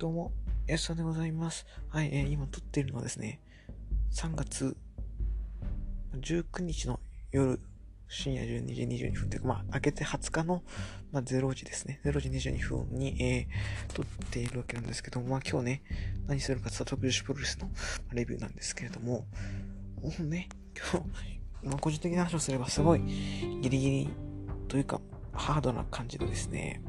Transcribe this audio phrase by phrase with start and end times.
[0.00, 0.32] どうも、
[0.66, 1.66] 安さんでございます。
[1.90, 3.38] はい、えー今撮っているのはですね、
[4.14, 4.74] 3月
[6.14, 7.00] 19日の
[7.32, 7.60] 夜、
[8.08, 10.62] 深夜12時22分というか、まあ、明けて20日の、
[11.12, 12.00] まあ、0時ですね。
[12.02, 15.82] 0時22分に、えー、撮っているわけなんですけども、まあ、今日ね、
[16.26, 17.68] 何するかって言ったら、特殊プロレスの
[18.14, 19.26] レビューなんですけれども、
[20.00, 24.08] もうね、今日、まあ、個人的な話をすれば、すごい、ギリギリ
[24.66, 24.98] というか、
[25.34, 26.80] ハードな感じでですね、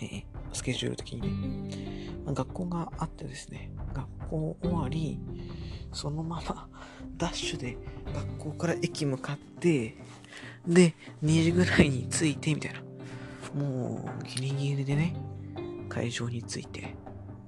[0.00, 1.20] えースケジュール的に
[1.68, 5.20] ね、ま学校があってですね、学校終わり、
[5.92, 6.68] そのまま
[7.16, 7.76] ダッシュで
[8.14, 9.96] 学校から駅向かって、
[10.66, 10.94] で、
[11.24, 12.82] 2時ぐらいに着いて、みたいな。
[13.54, 15.16] もう、ギリギリでね、
[15.88, 16.94] 会場に着いて、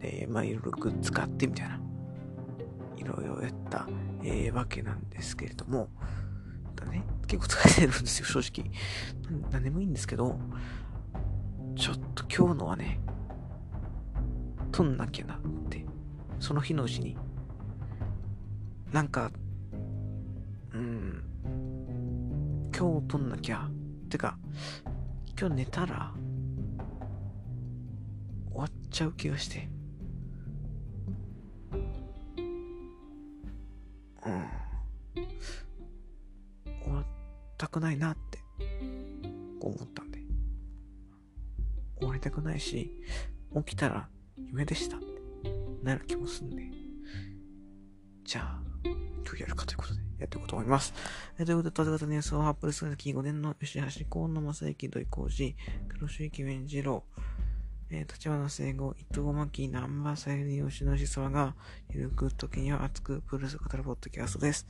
[0.01, 1.81] で、まあ、いろいろグッズ買って、みたいな。
[2.97, 3.87] いろいろやった、
[4.23, 5.89] えーわけなんですけれども、
[6.77, 8.71] だね、結構疲れてるんですよ、正直。
[9.43, 10.39] ななんでもいいんですけど、
[11.81, 13.01] ちょっと今日のはね、
[14.71, 15.39] 撮んなきゃなっ
[15.71, 15.87] て、
[16.39, 17.17] その日のうちに、
[18.93, 19.33] なんか、
[20.75, 21.25] うん、
[22.79, 23.67] 今日撮んなきゃ、
[24.11, 24.37] てか、
[25.41, 26.13] 今日寝たら、
[28.51, 29.67] 終わっちゃう気がして。
[34.27, 34.45] うん。
[36.83, 37.05] 終わっ
[37.57, 38.39] たくないなって、
[39.59, 40.10] こう思った。
[42.01, 42.91] 終わりたくないし、
[43.55, 45.07] 起きたら夢でしたって
[45.83, 46.65] なる気もすんで。
[48.25, 50.95] じゃあ、今日やるかということで、やっていこうと思います。
[51.39, 55.57] えーということで、ということで、ニュースを発表する5年の吉橋、河野正幸、土井浩二、
[55.89, 57.05] 黒潮駅弁次郎、
[57.91, 61.55] えー、立花聖吾、伊藤巻、南波さゆり、吉野志沢が、
[61.91, 64.67] ゆるく時には熱くプルス語るポッドキャストです。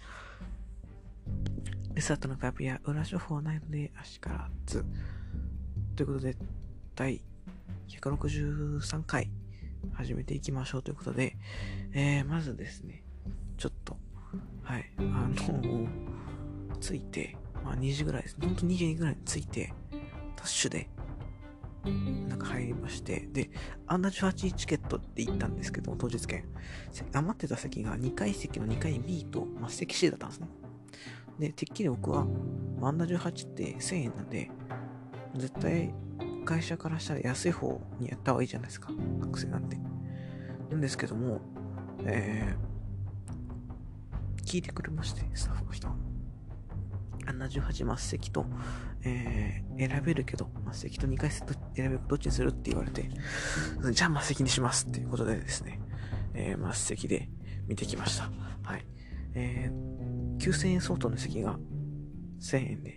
[1.98, 4.84] スタートのカープや裏処方ないので、足からず。
[5.96, 6.36] ということで、
[7.00, 7.22] 第
[7.88, 9.30] 163回
[9.94, 11.34] 始めていきましょうということで、
[11.94, 13.02] えー、まずですね、
[13.56, 13.96] ちょっと、
[14.62, 15.88] はい、あの
[16.78, 18.46] 着いて、まあ2時ぐらいですね。
[18.48, 19.72] ほんと2時ぐらいに着いて、
[20.36, 20.90] ダッシュで、
[22.28, 23.48] なんか入りまして、で、
[23.86, 26.44] アンダー18チケットって言ったんですけど、当日券。
[27.14, 30.48] 余ってた席が2階席の2階 B と、まあ、席 C だったんですね。
[31.38, 32.26] で、てっきり僕は、
[32.82, 34.50] アンダー18って1000円なんで、
[35.34, 35.94] 絶対
[36.44, 38.90] 会社からしたら安い方にやった方がいいじゃないですか。
[39.20, 39.78] 学生なんて。
[40.70, 41.40] なんですけども、
[42.04, 45.94] えー、聞いてくれまして、スタッフの人が。
[47.26, 48.46] あんな18末席と、
[49.02, 53.08] えー、選べるけど、末席と2回セット選べるどっちにするって言われて、
[53.92, 55.80] じゃあ末席にしますっていうことでですね、
[56.34, 57.28] えー、末席で
[57.66, 58.30] 見てきました。
[58.62, 58.86] はい。
[59.34, 61.58] えー、9000円相当の席が
[62.40, 62.96] 1000円で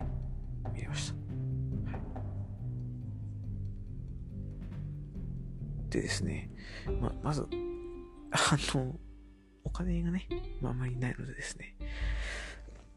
[0.74, 1.23] 見れました。
[5.94, 6.50] でですね、
[7.00, 7.48] ま、まず、
[8.32, 8.96] あの、
[9.64, 10.28] お金がね、
[10.62, 11.76] まあ、あまりないのでですね、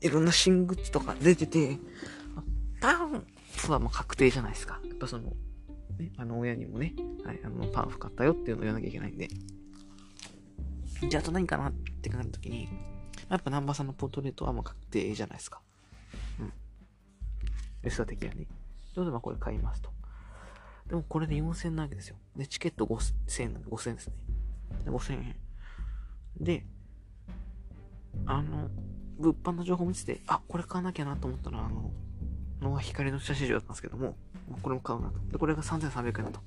[0.01, 1.79] いろんな新グッズとか出てて、
[2.81, 3.25] パン
[3.57, 4.81] フはもう確定じゃないですか。
[4.85, 5.33] やっぱその、
[5.99, 9.29] ね、あの親にもね、はい、あのパンフ買ったよっていうのを言わなきゃいけないんで。
[11.09, 12.69] じゃああと何かなって考えたときに、
[13.29, 15.61] やっぱ南波さんのポートレートはもう確定じゃないですか。
[16.41, 16.53] うん。
[17.83, 18.47] レスタ的にはね。
[18.95, 19.91] というで、まあこれ買いますと。
[20.89, 22.17] でもこれで4000円なわけですよ。
[22.37, 24.15] で、チケット5000円なんで5000円ですね。
[24.85, 25.37] で、5000円。
[26.41, 26.67] で、
[28.27, 28.69] あの、
[29.19, 31.91] 物販の情報を見てて、あ、これ買わなきゃなと思ったら、あの、
[32.61, 34.17] ノア光の写真集だったんですけども、
[34.63, 35.19] これも買うなと。
[35.33, 36.41] で、これが3300円だと。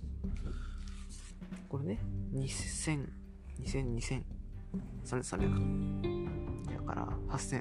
[1.68, 2.00] これね、
[2.34, 3.08] 2000、
[3.62, 4.24] 2000、2000、
[5.06, 6.78] 3300。
[6.78, 7.60] だから、8300。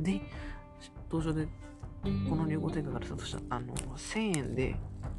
[0.00, 0.20] で、
[1.10, 1.48] 登場で
[2.02, 4.76] この流行展開からスタートした、あの、1000円で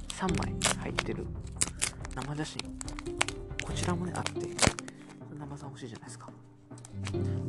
[0.10, 1.26] 3枚入ってる
[2.16, 2.80] 生写真。
[3.64, 4.32] こちらもね、あって、
[5.38, 6.30] 生さん欲しいじゃないですか。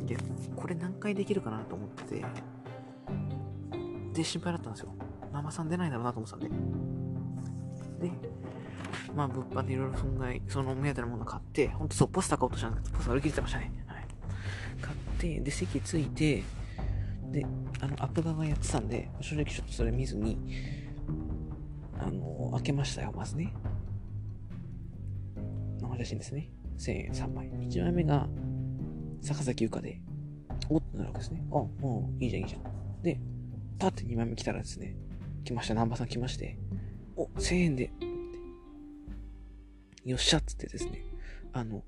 [0.05, 0.17] で、
[0.55, 2.25] これ何回できるかなと思ってて、
[4.13, 4.93] で、心配だったんですよ。
[5.33, 8.09] 生さん出ないだろうなと思ってたんで。
[8.09, 8.13] で、
[9.15, 13.71] まあ、物販でいろいろ損害、その目当てのもの買って、ほんとそう、ポスター買おうとしたんですけど、ポスター売り切れてましたね。
[13.87, 14.05] はい。
[14.81, 16.43] 買って、で、席ついて、
[17.31, 17.45] で、
[17.79, 20.37] あの、アップ側がやってたんで、正直ちょっとそれ見ずに、
[21.99, 23.53] あの、開けましたよ、まずね。
[25.81, 26.49] 生写真ですね。
[26.77, 27.49] 1000円3枚。
[27.49, 28.27] 1枚目が、
[29.21, 30.01] 坂崎優香で、
[30.69, 31.43] おっとなるわけですね。
[31.51, 33.01] あ、もういいじゃん、いいじゃん。
[33.01, 33.19] で、
[33.79, 34.95] パって2枚目来たらですね、
[35.43, 36.57] 来ました、南波さん来まして、
[37.15, 37.91] お、1000円で、
[40.03, 41.03] よっしゃっつってですね、
[41.53, 41.83] あの、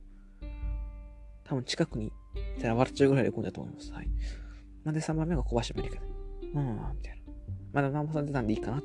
[1.43, 2.13] 多分近くに
[2.57, 3.91] いたら笑っちゃうぐらいで混んだと思います。
[3.91, 4.09] はい。
[4.83, 6.01] なんで3番目が小橋アメリカで。
[6.53, 7.33] うん、みたいな。
[7.73, 8.81] まだ南波さん出たんでいいかなっ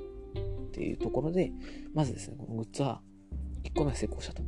[0.73, 1.53] ていうところで、
[1.95, 3.01] まずですね、このグッズは
[3.65, 4.43] 1個目は成功したと。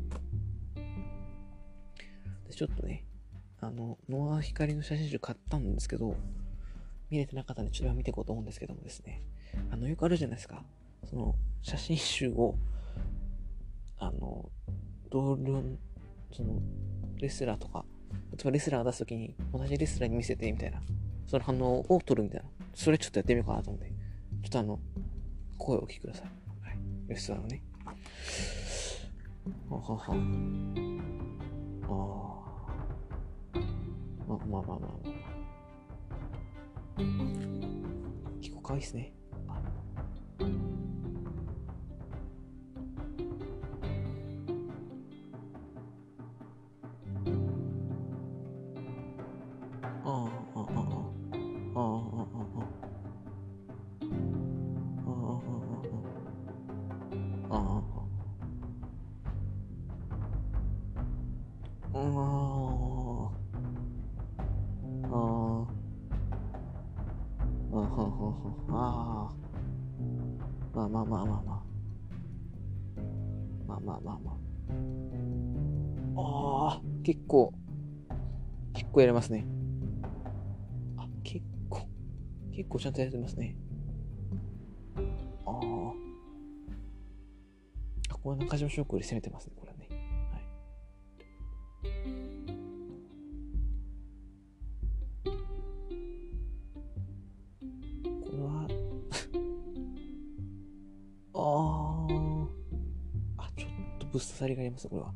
[2.48, 3.04] で、ちょっとね、
[3.60, 6.16] あの、ノア光の写真集買ったんですけど、
[7.10, 9.22] 見れてなかったんで、ちょっと見ていこうと思うんですけどもですね、
[9.70, 10.64] あの、よくあるじゃないですか。
[11.04, 12.54] その、写真集を、
[13.98, 14.48] あの、
[15.10, 15.62] 同僚、
[16.32, 16.60] その、
[17.18, 17.84] レスラーとか、
[18.32, 20.80] 例えばレスラーが出すときに、同じレスラーに見せてみたいな、
[21.30, 23.92] その反応を取るみたいな、それちょっとやってみようかなと思って、
[24.42, 24.80] ちょっとあの、
[25.58, 26.26] 声をお聞きください。
[26.66, 26.78] はい。
[27.06, 27.62] レスラーのね。
[29.68, 30.12] ははは。
[31.86, 31.90] あ
[33.54, 33.58] あ。
[34.26, 35.00] まあまあまあまあまあ。
[38.40, 39.12] 結構可愛いっすね。
[39.46, 39.62] あ
[77.10, 77.52] 結構、
[78.72, 79.44] 結構やれますね。
[80.96, 81.88] あ、結構、
[82.52, 83.56] 結構ちゃんとやれてますね。
[85.44, 85.54] ああ。
[88.10, 89.88] あ、これ中島翔子より攻めてますね、これね。
[90.30, 90.44] はい。
[98.20, 98.68] これは
[101.34, 102.06] あ
[103.36, 103.46] あ。
[103.46, 105.12] あ、ちょっとぶっ刺さりがあります、これは。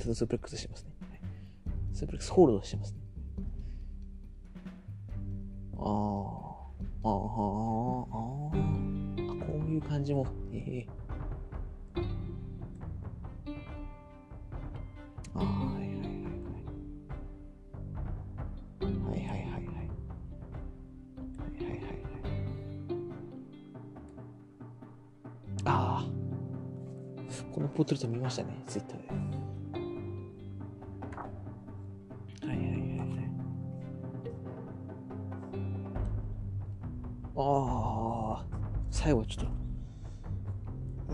[0.00, 0.90] ストスープレックスしてますね。
[1.92, 2.98] スープレックスホールドしてますね。
[5.76, 8.56] ああ、ああ、ああ、こ
[9.54, 11.00] ういう感じも、ええー。
[15.34, 16.08] ああ、はいはいはいは
[18.80, 19.00] い。
[19.10, 19.40] はいはいはいはい。
[19.40, 19.68] はい
[21.56, 21.90] はいはいはい。
[25.64, 26.04] ああ、
[27.52, 29.08] このポートレート見ましたね、ツイッターで。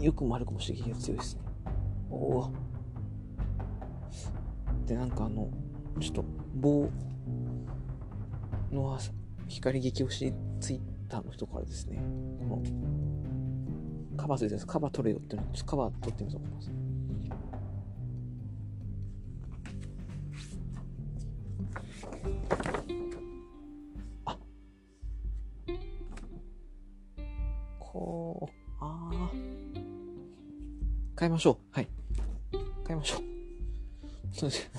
[0.06, 1.42] よくも悪くも刺激が強いですね。
[2.08, 2.52] おお。
[4.86, 5.50] で、なんかあの、
[6.00, 6.24] ちょっと
[6.54, 6.88] 棒
[8.70, 8.96] の
[9.48, 11.96] 光激推しツイッターの人からですね、
[12.38, 14.66] このカバーついてるんです。
[14.68, 16.85] カバー取れよっていうのカバー取ってみようと思います。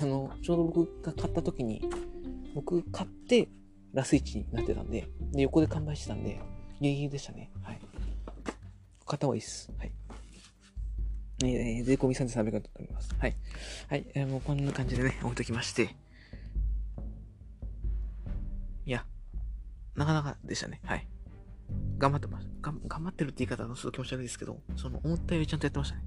[0.01, 1.81] あの、ちょうど僕が買った時に、
[2.55, 3.49] 僕買って
[3.93, 6.39] ラスイチになってたんで、で、横で完売してたんで、
[6.81, 7.51] ギリギリでしたね。
[7.63, 7.79] はい。
[9.05, 9.71] 買った方がいいです。
[9.77, 9.91] はい。
[11.43, 13.15] えー、税込み3300円となっております。
[13.19, 13.35] はい。
[13.89, 15.95] はい、えー、もうこんな感じでね、置いときまして。
[18.85, 19.05] いや、
[19.95, 20.81] なかなかでしたね。
[20.83, 21.07] はい。
[21.97, 22.47] 頑張ってます。
[22.61, 26.03] が頑張ってるって言い方はちょっと気持ち悪いですけど、その思ったよりちゃんとやってましたね。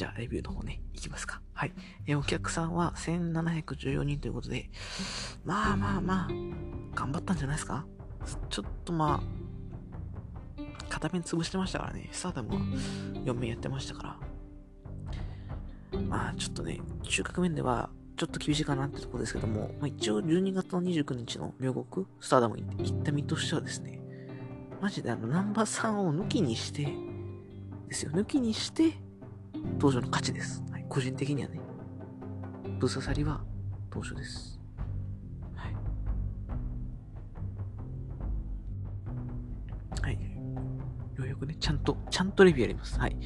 [0.00, 1.42] じゃあ、レビューの方ね、いきますか。
[1.52, 1.74] はい。
[2.06, 4.70] え、お客さんは1714人ということで、
[5.44, 6.28] まあまあまあ、
[6.94, 7.84] 頑張ったんじゃないですか？
[8.48, 12.60] ちょっとまあ、片面潰してましたからね、スターダムは
[13.26, 14.18] 4面やってましたか
[15.92, 16.00] ら。
[16.00, 24.00] まあちょっとね、収穫面ではちょっと厳しいかなってとこですけども、まあ、一応12月の29日の両国、スターダムに行った身としてはですね、
[24.80, 26.88] マジであの、ナンバー3を抜きにして、
[27.86, 28.94] ですよ、抜きにして、
[29.74, 30.62] 登場の勝ちです。
[30.70, 31.60] はい、個人的にはね。
[32.78, 33.42] ぶっ刺さりは
[33.92, 34.58] 登場です。
[35.54, 35.74] はい。
[40.02, 40.14] はい。
[40.14, 42.98] ようやくね、ちゃんと、ちゃんとレビューやります。
[42.98, 43.16] はい。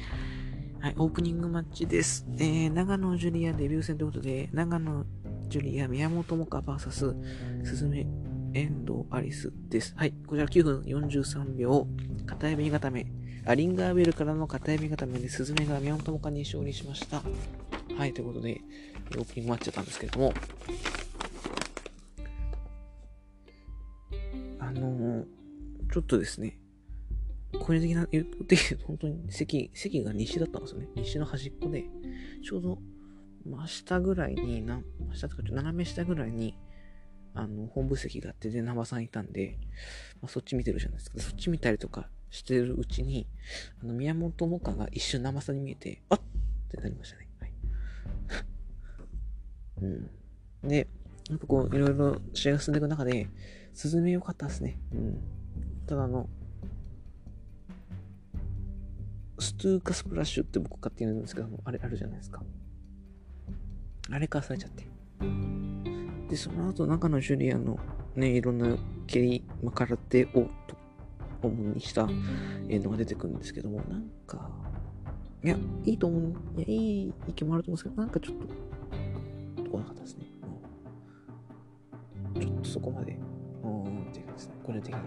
[0.81, 2.27] はい、オープニングマッチです。
[2.37, 5.05] えー、長野ジュリアデビュー戦ということで、長野
[5.47, 8.05] ジュリア宮本モカ VS スズメ
[8.53, 9.93] 遠藤アリスです。
[9.97, 11.87] はい、こちら9分43秒、
[12.25, 13.07] 片指固め、
[13.47, 17.21] アリンガーベルからの片指固めで、スズメが宮本モカに勝利しました。
[17.95, 18.59] はい、ということで、
[19.17, 20.33] オープニングマッチだったんですけれども、
[24.59, 25.25] あのー、
[25.93, 26.57] ちょっとですね、
[27.59, 30.87] 個人的な、言って本当に席、席が西だったんですよね。
[30.95, 31.85] 西の端っこで、
[32.43, 32.79] ちょうど
[33.45, 36.57] 真下ぐらいに、な真下とか斜め下ぐらいに、
[37.35, 39.59] あの、本部席があって、で、生さんいたんで、
[40.19, 41.19] まあ、そっち見てるじゃないですか。
[41.19, 43.27] そっち見たりとかしてるうちに、
[43.81, 46.21] あの、宮本もかが一瞬生さに見えて、あっっ
[46.67, 47.27] てなりましたね。
[47.39, 47.51] はい。
[49.81, 49.87] う
[50.65, 50.67] ん。
[50.67, 50.87] で、
[51.29, 53.29] やっぱこう、いろいろ試合が進んでいく中で、
[53.73, 54.79] スズメ良かったですね。
[54.93, 55.17] うん。
[55.87, 56.29] ただあの、
[59.39, 62.43] ストゥーカスプラッシュって僕勝手に言うんですけど、あれあるじゃないですか。
[64.09, 64.85] あれかされちゃって。
[66.29, 67.77] で、その後、中のジュリアの
[68.15, 68.77] ね、いろんな
[69.07, 70.75] 蹴り、まあ、空手をと
[71.47, 74.49] 主にしたのが出てくるんですけども、なんか、
[75.43, 76.33] いや、いいと思う。
[76.57, 76.73] いや、い
[77.05, 78.47] い意見もあると思うんですけど、なんかちょっと、
[79.69, 80.25] 来なかったですね。
[82.39, 83.17] ちょっとそこまで、
[83.63, 85.01] うーんっていうかですね、個人的には。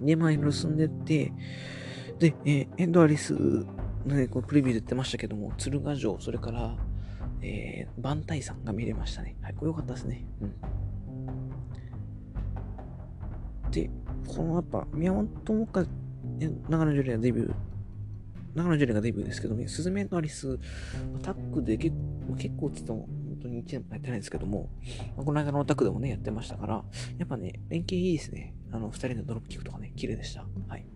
[0.00, 1.32] うん、で、まあ、いろいろ進んでって、
[2.18, 3.34] で、えー、エンドアリス
[4.04, 6.76] ね、このプレビューで言ってましたけども、鶴ヶ城、それから、
[7.42, 9.36] えー、万体山が見れましたね。
[9.42, 10.24] はい、これ良かったですね。
[10.40, 10.54] うん。
[14.36, 15.84] このやっぱ、宮本もか、
[16.68, 17.54] 長野ジュリアデビュー、
[18.54, 20.58] 長野ジュリアがデビューですけどね、スズメのアリス、
[21.22, 21.94] タックで結
[22.36, 24.70] 結構つっても、本当に1年もやってないんですけども、
[25.16, 26.84] まあ、この間のオタクでもね、やってましたから、
[27.18, 28.54] やっぱね、連携いいですね。
[28.70, 30.44] あの、二人のドロップキックとかね、綺麗でした。
[30.68, 30.86] はい。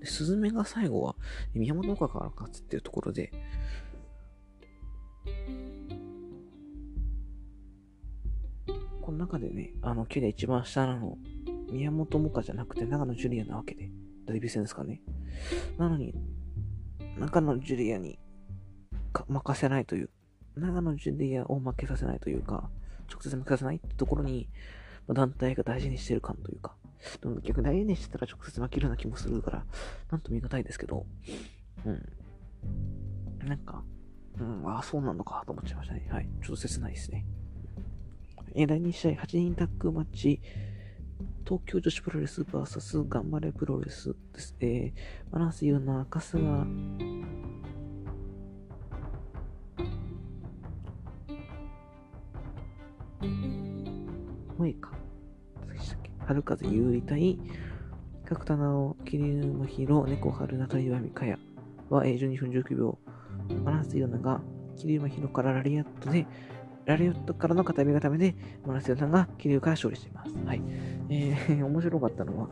[0.00, 1.16] で、スズメが最後は、
[1.54, 3.32] 宮本岡から勝つっていうところで、
[9.08, 11.16] この中でね、あの、キュリア一番下なの、
[11.70, 13.90] 宮本萌歌じゃなくて長野ジュリアなわけで、
[14.26, 15.00] デビュー戦ですかね。
[15.78, 16.14] なのに、
[17.18, 18.18] 長野ジュリアに
[19.28, 20.10] 任せないという、
[20.56, 22.70] 長野ジュリアを負けさせないというか、
[23.10, 24.48] 直接負けさせないってところに、
[25.08, 26.74] 団体が大事にしてる感というか、
[27.20, 29.64] でも逆に大事にしてたら直接負けるような気もするから、
[30.10, 31.06] なんと見難いですけど、
[31.84, 33.48] うん。
[33.48, 33.82] なんか、
[34.38, 36.06] うん、ああ、そうなのかと思っちゃいましたね。
[36.10, 36.28] はい。
[36.42, 37.24] ちょっと切ないですね。
[38.54, 40.40] え第2試合、8人タッグマッチ、
[41.48, 44.54] 東京女子プロレス VS 頑張れプロレスです。
[44.60, 46.44] えー、バランス言うな、春日、
[54.58, 54.90] 萌か。
[56.26, 57.38] 春風優里対
[58.26, 61.38] 角田直、桐生真宙、猫春菜と岩見かや
[61.88, 62.98] は、えー、12分19秒。
[63.64, 64.42] バランス言うなが、
[64.76, 66.26] 桐生真宙からラリアットで、
[66.84, 68.34] ラリオットからの片目がためで、
[68.66, 70.34] マラセオさんが桐生から勝利しています。
[70.44, 70.97] はい。
[71.10, 72.48] えー、 面白かったのは、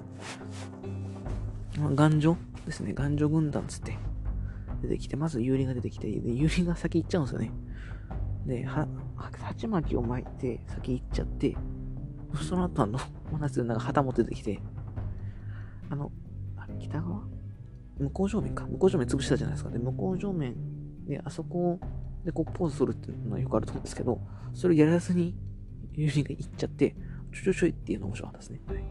[1.94, 2.92] 頑丈ですね。
[2.94, 3.96] 頑丈軍団つって
[4.82, 7.50] 出てきて、まず有利が出てきて、で、有利が先行っちゃうんですよね。
[8.46, 11.56] で、は、は鉢巻きを巻いて先行っちゃって、
[12.34, 12.98] その後あの、
[13.32, 14.60] マラセオなんか旗持って出てきて、
[15.90, 16.12] あの、
[16.56, 17.22] あ、北側？
[17.98, 18.66] 向こう正面か。
[18.66, 19.70] 向こう正面潰したじゃないですか。
[19.70, 20.54] で、向こう正面
[21.06, 21.80] で、あそこ
[22.24, 24.20] で、こう、ポーズするっていうのはよくあると思うんですけど、
[24.52, 25.34] それをやらずに、
[25.92, 26.94] ユーリが行っちゃって、
[27.36, 28.60] ちょちょちょいっていうの面白かったですね。
[28.66, 28.84] はい、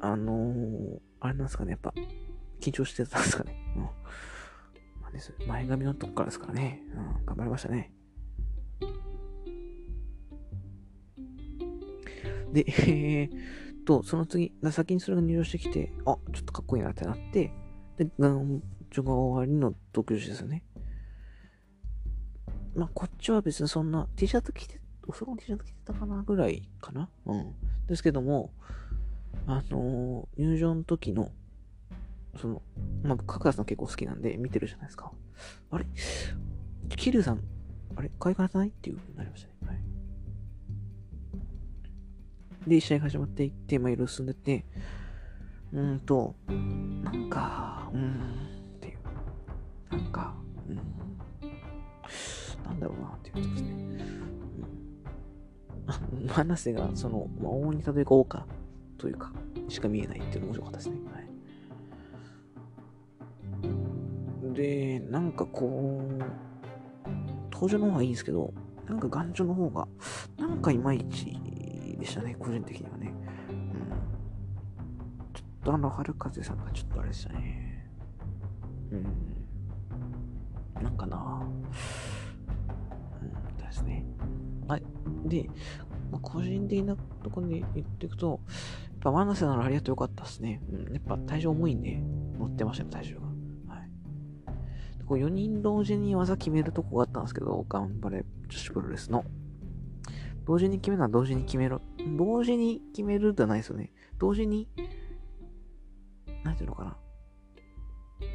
[0.00, 1.92] あのー、あれなんですかね、やっぱ、
[2.60, 3.54] 緊張してたんですかね。
[3.76, 3.82] うん。
[3.82, 3.90] ま
[5.08, 6.82] あね、前髪のとこからですからね。
[6.94, 7.92] うん、頑張りましたね。
[12.52, 17.52] で、えー、と、その次、先にそれが入場してきて、あ、ちょっとかっこいいなってなって、
[17.96, 20.64] で、ガンチョが終わりの特女子ですよね。
[22.74, 27.08] まあ、こっちは別にそんな、T シャツ着て、おそろの T シャツ着てたかなぐらいかな？
[27.26, 27.54] うん。
[27.86, 28.52] ですけども、
[29.46, 31.30] あのー、入場の時の、
[32.40, 32.62] その、
[33.02, 35.10] まあ、角田さん結構好きなんで見てるじゃないですか。
[35.70, 35.86] あれ？
[36.96, 37.40] キルさん、
[37.96, 38.10] あれ？
[38.18, 39.54] 可愛くないっていう風になりましたね。
[39.66, 39.72] は
[42.66, 42.70] い。
[42.70, 44.64] で、試合が始まっていって、まあ、いろいろ進んでって、
[45.72, 48.12] うんと、なんか、うん、
[48.76, 48.98] っていう。
[49.90, 50.34] なんか、
[50.68, 54.29] うん、なんだろうなっていうことですね。
[56.12, 58.46] うん、話せが、その、まあ、大に例えがか
[58.98, 59.32] というか、
[59.68, 60.96] しか見えないっていうのも面白かったですね。
[61.12, 61.20] は
[64.52, 64.54] い。
[64.54, 66.18] で、なんかこう、
[67.52, 68.52] 登場の方がいいんですけど、
[68.88, 69.86] なんか頑丈の方が、
[70.38, 71.26] なんかいまいち
[71.98, 73.12] でしたね、個人的にはね。
[73.50, 73.56] うん。
[75.32, 77.90] ちょっとあの、春風さんがちょっとあれでしたね。
[78.92, 79.04] うん。
[80.82, 82.40] なんかなぁ。
[83.22, 84.04] うんですね。
[85.30, 85.48] で、
[86.10, 88.40] まあ、個人的なところで言っていくと、
[88.84, 90.60] やっぱワナセならありがとうよかったですね。
[90.70, 90.92] うん。
[90.92, 92.02] やっぱ体重重いんで、
[92.38, 93.20] 乗ってましたね、体重が。
[93.74, 94.98] はい。
[94.98, 99.24] でこう4人同時に技決めるとこがあったんですけど、頑張れ女子プロレスの。
[100.44, 101.80] 同時に決めるのは同時に決めろ。
[102.18, 103.92] 同時に決めるではないですよね。
[104.18, 104.68] 同時に、
[106.42, 106.96] なんていうのかな。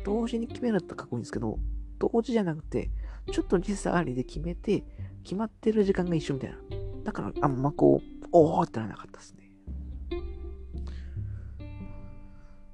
[0.06, 1.60] 同時に決めるってかっこいいんですけど、
[2.00, 2.90] 同時じゃなくて、
[3.32, 4.84] ちょっと時差ありで決めて、
[5.24, 6.58] 決まってる時間が一緒みたいな。
[7.06, 9.52] だから、あんまこう、おーってならなかったですね。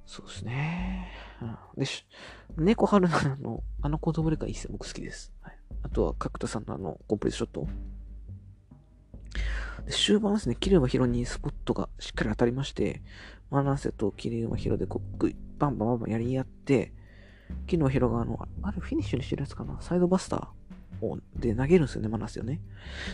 [0.06, 1.12] そうですね。
[1.40, 2.04] うん、でし、
[2.56, 4.70] 猫春菜のあの子供レカいいっすよ。
[4.72, 5.32] 僕好きです。
[5.42, 7.68] はい、あとは角田さんのあのコンプリートショット。
[9.86, 13.02] で終盤ですね、桐生ヒロにスポットがしっかり当たりまして、
[13.50, 16.92] マナセと桐生ヒロでこっくバンバンバンバンやり合って、
[17.66, 22.60] 桐生ヒロがあの、あれフィニッシュにしてるやつかなサイドバスターをで投げるんですよね、マナセをね。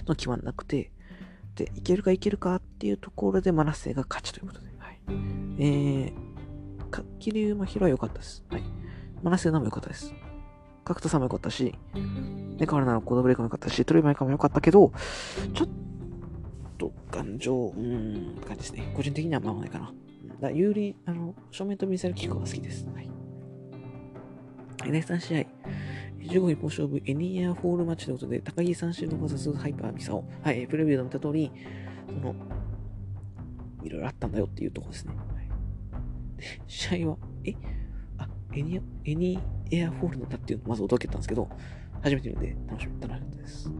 [0.06, 0.92] の決まんなくて、
[1.54, 4.66] で、いけるかいけるかっていうところでマナセが勝ちということで。
[4.78, 5.00] はい。
[5.58, 8.44] えー、か、桐生ヒロは良かったです。
[8.50, 8.62] はい。
[9.22, 10.14] マナセナも良かったです。
[10.84, 11.74] 角田さんも良かったし、
[12.56, 14.92] ネカワルナのコードブレイクも良かったし、トレイマイカも良かったけど、
[15.54, 15.68] ちょっ
[16.78, 18.92] と頑丈、うん、感じですね。
[18.96, 19.92] 個人的にはまあないかな。
[20.40, 22.86] だ有利、あの、正面とミサイルキックが好きです。
[22.94, 23.10] はい。
[24.90, 25.44] 第3試合、
[26.20, 30.24] 15分一本勝負、エニウェアフォールマッチということで、高木三四郎 VS ハイパーミサオ。
[30.42, 31.50] はい、プレビューで見た通り、
[32.06, 32.34] その、
[33.82, 35.14] いろいろあったんだよっていうとこですね。
[35.16, 37.54] はい、試合は、え？
[38.18, 39.38] あ、エニア、エニ
[39.70, 41.48] エアフォールなんだっていうのをまず驚けたんですけど、
[42.02, 43.70] 初めて見るんで楽しみ、楽しかったです。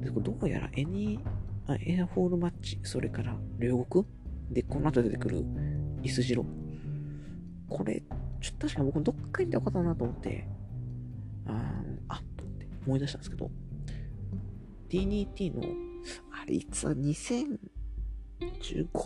[0.00, 1.20] で、どうやらエニ
[1.66, 4.04] あエアフォールマッチ、それから両国？
[4.50, 5.44] で、この後出てくる
[6.02, 6.44] イスジロ。
[7.68, 8.02] これ、
[8.40, 10.46] ちょっと確か僕どっか行ったことだなと思って、
[11.46, 13.50] ああ、と思って思い出したんですけど、
[14.88, 15.62] DNT の、
[16.32, 17.58] あれいつは2015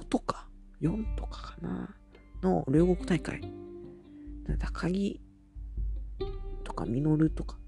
[0.09, 0.49] とか
[0.81, 1.97] 4とかかな
[2.43, 3.40] の両国大会。
[4.59, 5.21] 高木
[6.62, 7.59] とかミノルとか、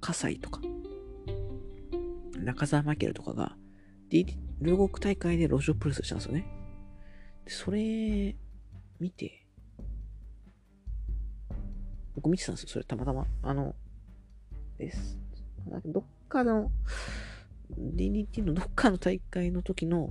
[0.00, 0.60] 葛西とか、
[2.36, 3.56] 中澤マケルとかが、
[4.08, 4.26] D
[4.60, 6.46] 両国大会で路上プレスしたんですよね。
[7.44, 8.36] で、それ、
[8.98, 9.46] 見て、
[12.16, 13.26] 僕見てたんですよ、それたまたま。
[13.42, 13.74] あの、
[14.80, 15.18] です。
[15.84, 16.70] どっかの、
[17.78, 20.10] DDT のどっかの大会の時の、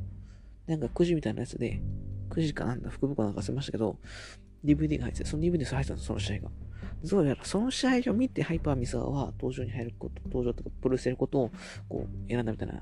[0.67, 1.81] なんかくじみたいなやつで、
[2.29, 3.97] くじかなんだ、福袋なんか忘れましたけど、
[4.63, 6.51] DVD が入ってて、その DVD に入ってたんです、その試合が。
[7.03, 11.51] どうやらその試合を見てハイパーミサーは登場に入ること、登場とかプロレスやることを
[11.87, 12.81] こう選んだみたいな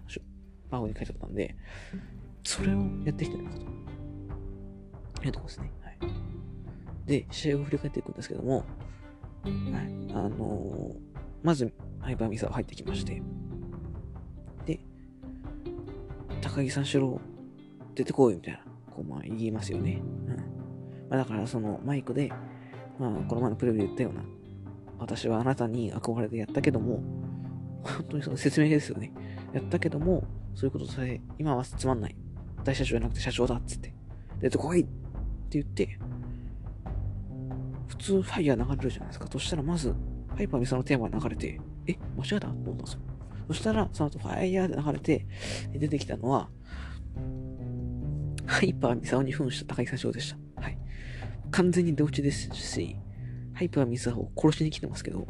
[0.69, 1.55] パフに書いてあったんで、
[2.43, 3.65] それをやってきてるのかと。
[5.25, 5.71] いうとこですね。
[5.83, 5.97] はい。
[7.05, 10.13] で、試合を振り返っていくんですけども、はい。
[10.13, 11.06] あのー、
[11.47, 13.21] まず、ハイパーミサー入ってきまして、
[14.65, 14.81] で、
[16.41, 17.21] 高木三四郎、
[17.95, 18.59] 出てこいみたいな、
[18.93, 20.01] こう、まあ言いますよね。
[20.27, 20.35] うん。
[21.09, 22.33] まあだからそのマイクで、
[22.99, 24.25] まあこの前のプレビューで言ったような、
[24.99, 27.01] 私はあなたに憧れてやったけども、
[27.81, 29.13] 本当にその説明ですよね。
[29.53, 32.15] やったけども、そういうことさえ、今はつまんない。
[32.65, 33.93] 大社長じゃなくて社長だっつって。
[34.41, 34.89] 出てこいって
[35.51, 35.97] 言って、
[37.87, 39.27] 普通ファイヤー流れるじゃないですか。
[39.31, 39.95] そしたらまず、
[40.37, 42.41] ハイパーミサのテーマが流れて、え、間違えた？
[42.41, 42.99] と思ったんですよ。
[43.47, 45.25] そしたら、その後ファイヤーで流れて、
[45.73, 46.49] 出てきたのは、
[48.45, 50.61] ハイパーミサオに扮した高木社長でした。
[50.61, 50.77] はい。
[51.49, 52.97] 完全に出落ちですし、
[53.53, 55.27] ハイパーミサオを殺しに来てますけど、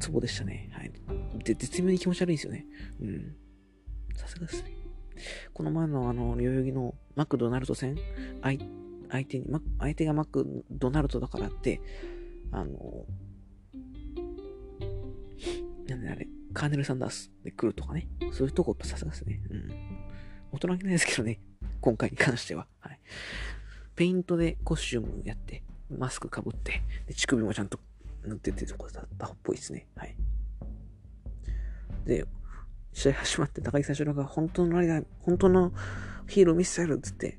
[0.00, 0.68] ツボでしたね。
[0.72, 0.92] はい。
[1.44, 2.66] で、絶妙に気持ち悪いんですよね。
[3.00, 3.36] うん。
[4.16, 4.72] さすがですね。
[5.54, 7.96] この前のあの、代々木のマクドナルド戦、
[8.42, 8.58] 相
[9.10, 9.46] 相手に、
[9.78, 11.80] 相手がマクドナルドだからって、
[12.50, 13.06] あの、
[15.88, 18.08] なんであれ、カーネル・サンダースで来るとかね。
[18.32, 19.40] そういうとこさすがですね。
[19.50, 19.70] うん。
[20.52, 21.40] 大人げないですけどね。
[21.80, 22.66] 今回に関しては。
[22.80, 23.00] はい。
[23.96, 27.78] ペイントでコスチュームやって、マスクかぶって、で乳首もちゃんと
[28.24, 29.86] 塗っててとこだったっぽいですね。
[29.96, 30.16] はい。
[32.04, 32.24] で、
[32.92, 35.72] 試合始まって高木最初が本当のライダー、本当の
[36.28, 37.38] ヒーロー見せてやるっつって、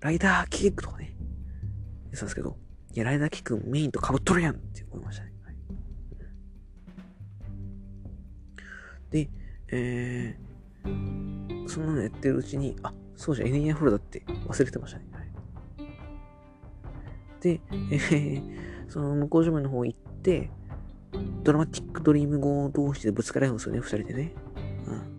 [0.00, 1.14] ライダーキックとかね、
[2.04, 2.56] 言ってたんですけど、
[2.94, 5.31] いや、ライダーキックメインと被っとるやんって思いましたね。
[9.12, 9.30] で、
[9.68, 15.04] えー、そんなのやってるうちに、あ、そうじゃ、エネアフロだって忘れてましたね。
[15.12, 15.30] はい、
[17.40, 18.42] で、えー、
[18.88, 20.50] その向こう上面の方行って、
[21.44, 24.32] ドラマティックドリーム号同士でぶつかり合うんですよね、二人でね。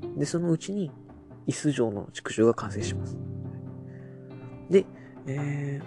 [0.04, 0.18] うん。
[0.18, 0.92] で、そのうちに、
[1.48, 3.18] 椅子状の畜生が完成します。
[4.70, 4.86] で、
[5.28, 5.86] えー、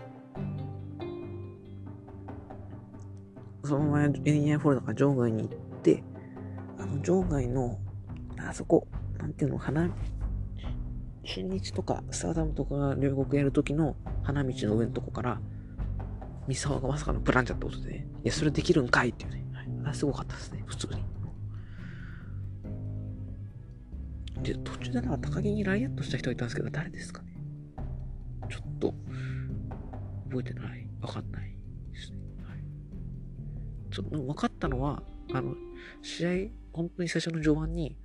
[3.66, 6.04] そのままエニアフォルダが場外に行って、
[6.78, 7.78] あの場外の、
[8.38, 8.86] あそこ、
[9.18, 9.90] なんていうの、花、
[11.24, 15.40] 新日とかスターダムとか両国やるときの花道の上のとこから、
[16.46, 19.44] 三沢がまさかのプランチャってことで、ね、いや、それできるんかいっていうね。
[19.52, 21.16] はい、あすごかったですね、普通に。
[24.42, 27.32] で、途中でなんか高木にライアットした人がいたんですけど、誰ですかね
[28.48, 28.94] ちょっと、
[30.28, 30.86] 覚えてない。
[31.00, 31.50] わかんない
[31.92, 32.18] ですね。
[32.44, 32.58] はい。
[33.90, 35.54] ちょっと、分かったのは、あの、
[36.02, 36.30] 試合、
[36.76, 37.96] 本当に最初の序盤に、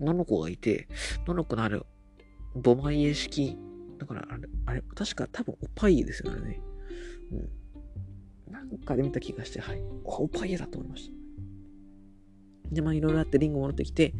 [0.00, 0.88] 野の子がいて、
[1.26, 1.84] 野の子のある、
[2.54, 3.58] ボマイエ式、
[3.98, 6.60] だからあれ、あれ、確か多分オパイエですよね。
[7.30, 8.52] うん。
[8.52, 9.82] なんかで見た気がして、はい。
[10.04, 12.74] オパイエだと思いました。
[12.74, 14.14] で、まあいろいろあってリング戻ってきて、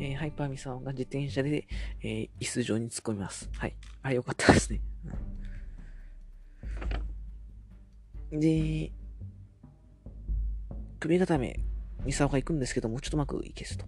[0.00, 1.68] えー、ハイパーミサオが自転車で、
[2.02, 3.48] えー、椅子上に突っ込みます。
[3.56, 3.76] はい。
[4.02, 4.80] あ、よかったですね。
[8.32, 8.92] で、
[10.98, 11.60] 首固め、
[12.04, 13.86] ミサオが行くんですけども、ちょっとうまくいけずと。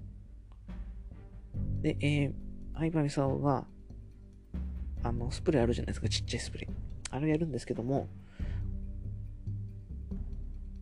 [1.82, 3.64] で、えー、ハイパーミサオが、
[5.02, 6.72] あの、スプレーあるじゃないですか、ちっちゃいスプレー。
[7.10, 8.08] あれをやるんですけども、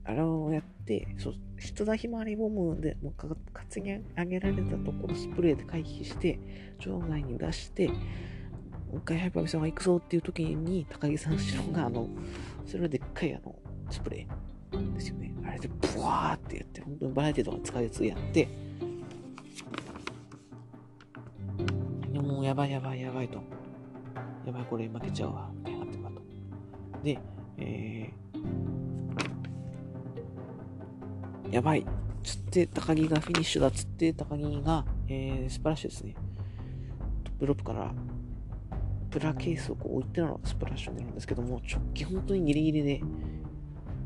[0.05, 3.37] あれをやって、そう、人田ひまわりボムでもう担
[3.83, 6.39] ぎ上げられたところスプレーで回避して、
[6.79, 7.95] 場外に出して、も
[8.95, 12.09] う一回ハイパーミサオが行くぞっていう時に、高木三四郎が、あの、
[12.67, 13.55] それはでっかいあの、
[13.89, 15.35] スプレーですよね。
[15.45, 18.49] あれでブワーってやって、本当にバラエティとか使いやつやって、
[22.15, 23.43] もうやばいやばいやばいと。
[24.47, 25.51] やばい、これ負けちゃうわ。
[25.55, 26.23] みたいなってかと。
[27.03, 27.19] で、
[27.59, 31.87] えー、やばい。
[32.23, 36.15] つって、高木がフィニッシュだつって、高木が、えー、スプラッシュですね。
[37.25, 37.95] トップロープから、
[39.11, 43.01] プラケースをこう置いてのスプラッシュになるんですけども、直帰本当にギリギリで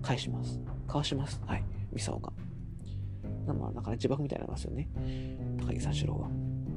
[0.05, 0.61] 返します。
[0.87, 1.41] かわします。
[1.47, 1.65] はい。
[1.93, 2.31] ミサオが。
[3.47, 4.89] まあ、だから自爆みたいになりますよね。
[5.61, 6.29] 高木三四郎は。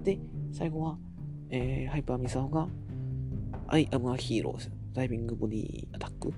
[0.04, 0.18] で、
[0.52, 0.98] 最後は、
[1.50, 2.68] えー、ハイパーミサオが、
[3.68, 4.72] アイアムアヒーローです。
[4.94, 6.34] ダイビングボディアタック。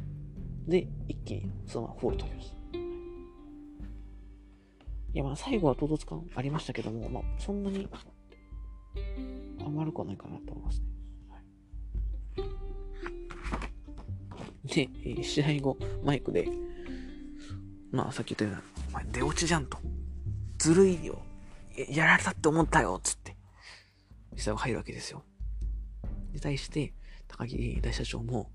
[0.68, 2.56] で、一気にそのままフォール取ります。
[5.14, 7.88] いや、まあ最後は唐突感ありましたけども、まあそんなに
[9.66, 10.88] 余るくはないかなと思いますね。
[14.30, 16.48] はい、で、試合後、マイクで、
[17.92, 19.78] まあさっき言ったような、お前出落ちじゃんと。
[20.58, 21.20] ずるいよ。
[21.90, 23.36] やられたって思ったよ、つって。
[24.34, 25.24] 実際は入るわけですよ。
[26.32, 26.94] で、対して、
[27.28, 28.52] 高木大社長も、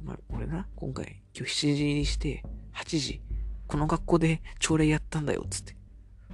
[0.00, 3.22] お前、俺な、今回、今日7時入りして、8時、
[3.66, 5.76] この学校で朝礼やったんだよ、つって。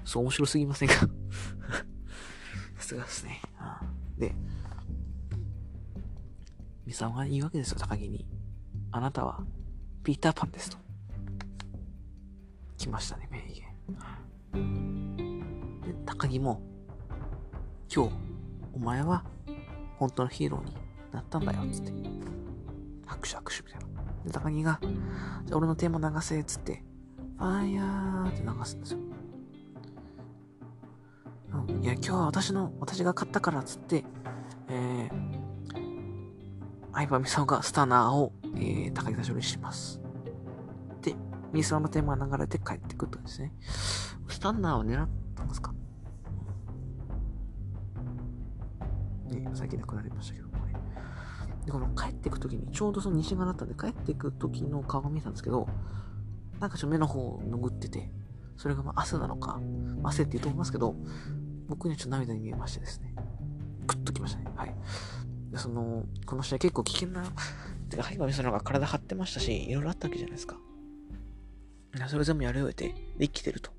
[0.05, 0.95] そう面白すぎませんか？
[0.95, 1.09] さ
[2.79, 3.41] すがですね。
[4.17, 4.35] で、
[6.87, 8.27] ミサオが言うわけですよ、高木に。
[8.91, 9.45] あなたは、
[10.03, 10.79] ピーターパンですと。
[12.79, 13.65] 来ましたね、名言。
[15.83, 16.63] で、高木も、
[17.93, 18.13] 今日、
[18.73, 19.25] お前は
[19.97, 20.75] 本当のヒーローに
[21.13, 21.93] なったんだよ、つって。
[23.05, 23.87] 拍手拍手みたいな。
[24.25, 24.79] で、高木が、
[25.45, 26.85] じゃ俺のテーマ流せ、つって、
[27.37, 28.99] ファイヤーって流すんですよ。
[31.69, 34.05] うん、いや、今日は私の、私が勝ったから、つって、
[34.69, 35.39] えー、
[36.93, 40.01] 相葉美沙がスタナーを、えー、高木社長にします。
[41.53, 43.53] で、ミサオのテーマが流れて帰ってくるとですね。
[44.29, 45.73] スタンナーを狙ったんですか？
[49.31, 50.75] ね、最近亡くなりましたけどもね。
[51.67, 55.69] で、この帰っていくときに、ちょうどその西側だったんで、帰っていくときの顔が見えたんですけど、
[56.61, 58.11] なんかちょっと目の方を拭ってて、
[58.57, 59.61] それがまあ汗なのか、
[60.03, 60.95] 汗って言うと思いますけど、
[61.69, 63.15] 僕にはちょっと涙に見えましてですね。
[63.87, 64.47] グッときましたね。
[64.57, 64.75] はい。
[65.51, 67.25] で、その、この試合結構危険な、
[67.89, 70.57] てか、ハイバーミスのが体張ってましたし、いろいろあったわけじゃないですか。
[72.09, 73.71] それ全部やり終えて、で、生きてると。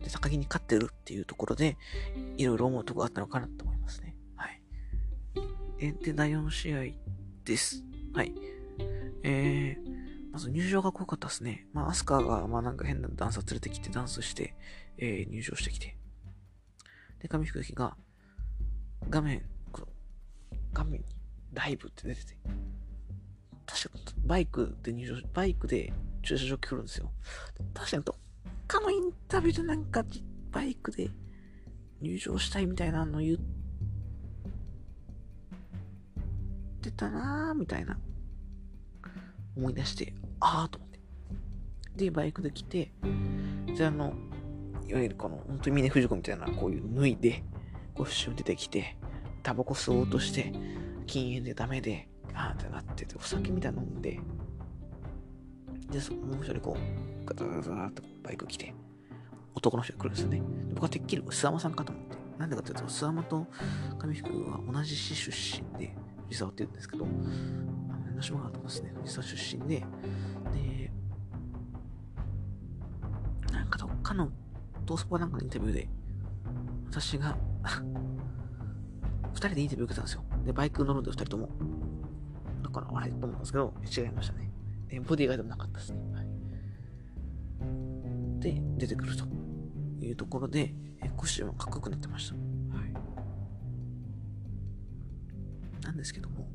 [0.00, 1.76] で、高木に勝ってるっていうところで、
[2.36, 4.16] いろいろ思うとこがあったのかなと思いますね。
[5.78, 6.84] えで、第4試合
[7.44, 7.84] です。
[8.14, 8.32] はい。
[9.22, 11.66] えー、まず入場が濃かったですね。
[11.74, 14.54] まあ、アスカが、まあなんか変なダンサー連れてきて、ダンスして、
[14.96, 15.98] えー、入場してきて。
[17.20, 17.94] で、紙吹雪が、
[19.10, 19.88] 画面、この、
[20.72, 21.04] 画面に、
[21.52, 22.38] ライブって出てて。
[23.66, 25.92] 確か、バイクで入場、バイクで
[26.26, 27.12] 駐車場来るんですよ。
[27.72, 28.16] 確かに、どっ
[28.66, 30.04] かのインタビューでなんか、
[30.50, 31.08] バイクで
[32.00, 33.38] 入場したいみたいなの言っ
[36.82, 37.96] てたなーみたいな。
[39.56, 41.00] 思い出して、あーと思って。
[41.96, 42.92] で、バイクで来て、
[43.76, 44.12] で、あの、
[44.86, 47.44] いわゆるこの、本当に峰不二子みたいな、こういう脱いで、
[47.94, 48.98] こう、後ろ出てきて、
[49.44, 50.52] タバコ吸おうとして、
[51.06, 54.20] 禁煙でダメで、あーってなってて、お酒みたいな飲んで、
[55.90, 58.74] で、そもう一人こう、ガタガタガタってバイク来て、
[59.54, 60.42] 男の人が来るんですよね。
[60.74, 62.16] 僕はてっきり諏訪間さんかと思って。
[62.38, 63.46] なんでかっていうと、諏訪間と
[63.98, 65.94] 上福は同じ市出身で、
[66.26, 69.84] 藤沢って言うんですけど、あの、江ノ島川とかですね、藤沢出身で、
[70.52, 70.92] で、
[73.52, 74.30] なんかどっかの、
[74.84, 75.88] トースポなんかのインタビューで、
[76.90, 77.36] 私が
[79.32, 80.24] 二人でインタビュー受けたんですよ。
[80.44, 81.48] で、バイク乗るんで二人とも。
[82.62, 84.50] だから、あれと思ったんですけど、違いましたね。
[84.88, 85.98] で、ボディーガードもなかったですね。
[86.14, 86.26] はい。
[88.40, 89.24] で、出てくると
[90.00, 92.34] いうところで、えコスチュームかっこよくなってました。
[92.34, 92.40] は
[92.84, 92.92] い。
[95.82, 96.48] なんですけども、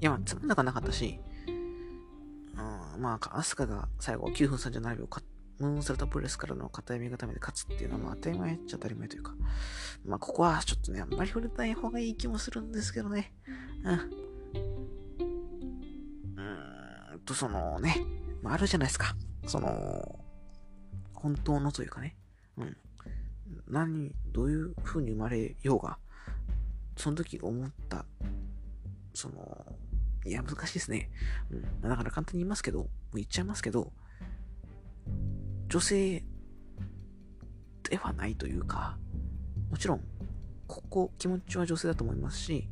[0.00, 5.22] いや、まあ、つまんなくなかったし、うん、まあ、アスカが最後9分37秒か、
[5.58, 9.34] ムーンサルトプレスからの片読み固めで勝つっていうのは、まあ、当たり前っちゃ当たり前というか、
[10.06, 13.32] まあ、ここはちょっとね、あんまり触れない方がいい気もするんですけどね。
[13.84, 14.10] うん。
[17.20, 17.96] んと、そのね、
[18.42, 19.14] まあ、あるじゃないですか。
[19.46, 20.18] その、
[21.14, 22.16] 本当のというかね。
[22.56, 22.76] うん。
[23.68, 25.98] 何、どういう風に生まれようが、
[26.96, 28.04] その時思った、
[29.14, 29.66] その、
[30.24, 31.10] いや、難しいですね。
[31.50, 31.80] うん。
[31.80, 33.92] だから簡単に言いますけど、もう言っちゃいますけど、
[35.68, 36.24] 女性
[37.88, 38.98] ではないというか、
[39.70, 40.04] もちろん、
[40.66, 42.68] ここ、気持ちは女性だと思いますし、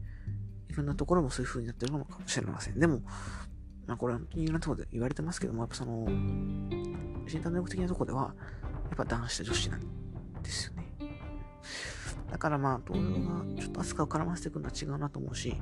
[0.68, 2.78] いろんなところもそういう風になってるのかもしれません。
[2.78, 3.02] でも、
[3.88, 8.34] まあこれは本当にいろんなところで言われてますけども、やっぱその、身体能力的なところでは、
[8.90, 9.80] やっぱ男子と女子なん
[10.42, 10.92] ですよね。
[12.30, 15.58] だからまあ、東洋がちょっとアスカを絡ませていくのは違うなと思うし、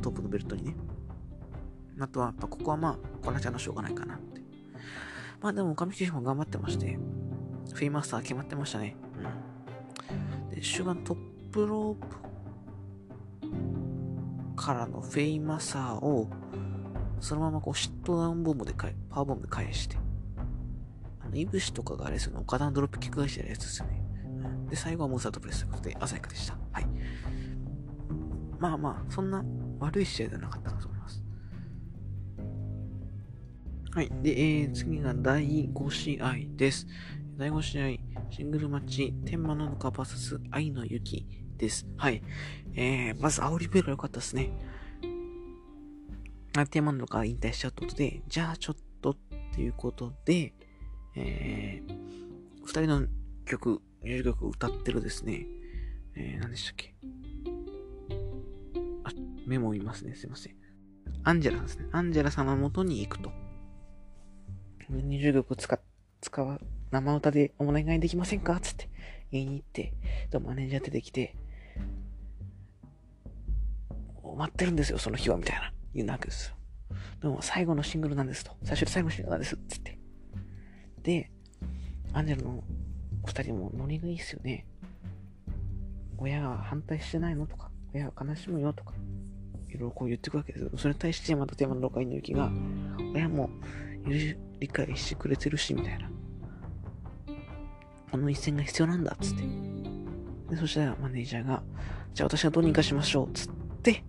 [0.00, 0.76] トップのベルトにね。
[1.98, 4.40] あとは、やっぱここはまあ、こなちゃんのしょうがないかなって。
[5.40, 6.96] まあでも、上木も頑張ってまして、
[7.72, 8.96] フェイマスター決まってましたね。
[9.18, 10.50] うん。
[10.50, 12.16] で、終盤トップロープ
[14.56, 16.30] からのフェイマサーを、
[17.20, 19.96] そのままこう、シットダウンボムで返パワーボムで返して、
[21.20, 24.02] あの、イブシとかがあれですよね、岡田のドロップキック返してるやつですよね。
[24.70, 26.58] で、最後はモンスタートプレスということで、鮮やかでした。
[26.72, 26.86] はい。
[28.58, 29.44] まあまあ、そんな
[29.78, 31.22] 悪い試合ではなかったかと思います。
[33.92, 34.10] はい。
[34.22, 36.86] で、えー、次が第5試合です。
[37.36, 41.86] 第5試合、シングルマッチ、天満のか VS 愛の雪です。
[41.96, 42.22] はい。
[42.74, 44.50] えー、まず、煽りベルが良かったですね。
[46.70, 49.16] 天満のか引退しちゃうってことで、じゃあちょっとっ
[49.54, 50.54] ていうことで、
[51.16, 51.94] えー、
[52.64, 53.06] 二人の
[53.44, 55.46] 曲、ミュージック曲歌ってるですね、
[56.14, 56.94] えー、何でしたっけ？
[59.04, 59.10] あ
[59.46, 60.14] メモを見ますね。
[60.14, 60.54] すいません。
[61.24, 61.88] アンジェラさんですね。
[61.92, 63.30] アンジェラ様元に行くと。
[64.90, 65.80] 20曲使、
[66.20, 68.60] 使わ、生歌でお願いできませんか？
[68.60, 68.88] つって
[69.32, 69.92] 言いに行って、
[70.30, 71.34] とマネージャー出てきて、
[74.36, 75.72] 待ってるんですよ、その日は、みたいな。
[75.94, 76.56] 言うわけですよ。
[77.22, 78.52] でも、最後のシングルなんですと。
[78.62, 79.98] 最初で最後のシングルなんです、つって。
[81.02, 81.30] で、
[82.12, 82.62] アンジェラの
[83.26, 84.66] 二人もノリがいいっすよね。
[86.18, 88.94] 親が反対してないのとか、親が悲しむよとか、
[89.68, 90.70] いろいろこう言ってくわけですよ。
[90.76, 92.50] それに対してまたテーマのロカイの雪が、
[93.14, 93.50] 親も
[94.60, 96.10] 理解してくれてるし、みたいな。
[98.10, 99.42] この一戦が必要なんだ、つって。
[100.50, 101.62] で、そしたらマネージャーが、
[102.12, 103.52] じゃあ私がどうにかしましょう、つっ
[103.82, 104.04] て、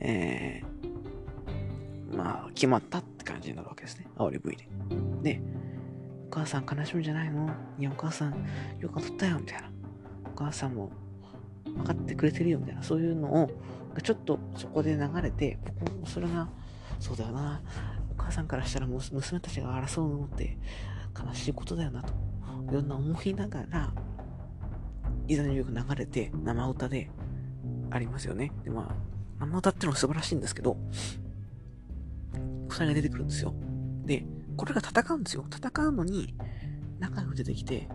[0.00, 0.75] えー、
[2.12, 4.06] まあ、決まったって感じになるわけですね。
[4.16, 4.68] 煽り V で。
[5.22, 5.42] で、
[6.28, 7.50] お母さん悲しむんじゃないの？
[7.78, 8.34] いや、お母さん、
[8.78, 9.70] よく取ったよ、みたいな。
[10.24, 10.90] お母さんも
[11.64, 12.82] 分かってくれてるよ、みたいな。
[12.82, 13.50] そういうのを
[14.02, 16.48] ちょっとそこで流れて、僕もそれが、
[17.00, 17.60] そうだよな、
[18.10, 20.58] お母さんからしたら娘たちが争うのって
[21.18, 22.12] 悲しいことだよなと、
[22.70, 23.92] いろんな思いながら、
[25.28, 27.10] いざ入力流れて生歌で
[27.90, 28.52] ありますよね。
[28.64, 28.94] で、まあ、
[29.40, 30.76] 生歌っていうのは素晴らしいんですけど、
[32.76, 33.54] 二人が出てくるんですよ。
[34.04, 35.46] で、これが戦うんですよ。
[35.50, 36.34] 戦うのに、
[36.98, 37.88] 仲良く出てきて、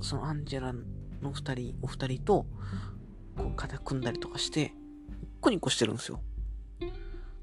[0.00, 2.46] そのアンジェラの二人、お二人と、
[3.36, 4.72] こう肩組んだりとかして、
[5.20, 6.22] ニッコニコしてるんですよ。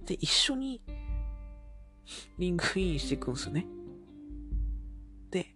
[0.08, 0.82] で、一緒に
[2.40, 3.68] リングインしていくんですよね。
[5.30, 5.56] で、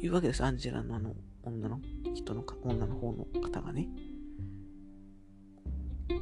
[0.00, 0.42] 言うわけです。
[0.42, 1.80] アンジェラのあの女の
[2.14, 3.88] 人のか、女の方の方がね。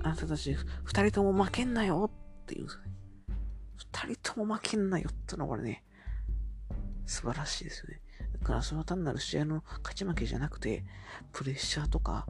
[0.02, 2.10] あなたたち二人とも負けんなよ
[2.50, 2.74] って言うね。
[3.76, 5.84] 二人とも負けんなよってのはこれね、
[7.06, 8.00] 素晴らしいですよね。
[8.40, 10.84] だからそれは単なる試合の勝ち負けじゃなくて、
[11.32, 12.26] プレッシャーとか、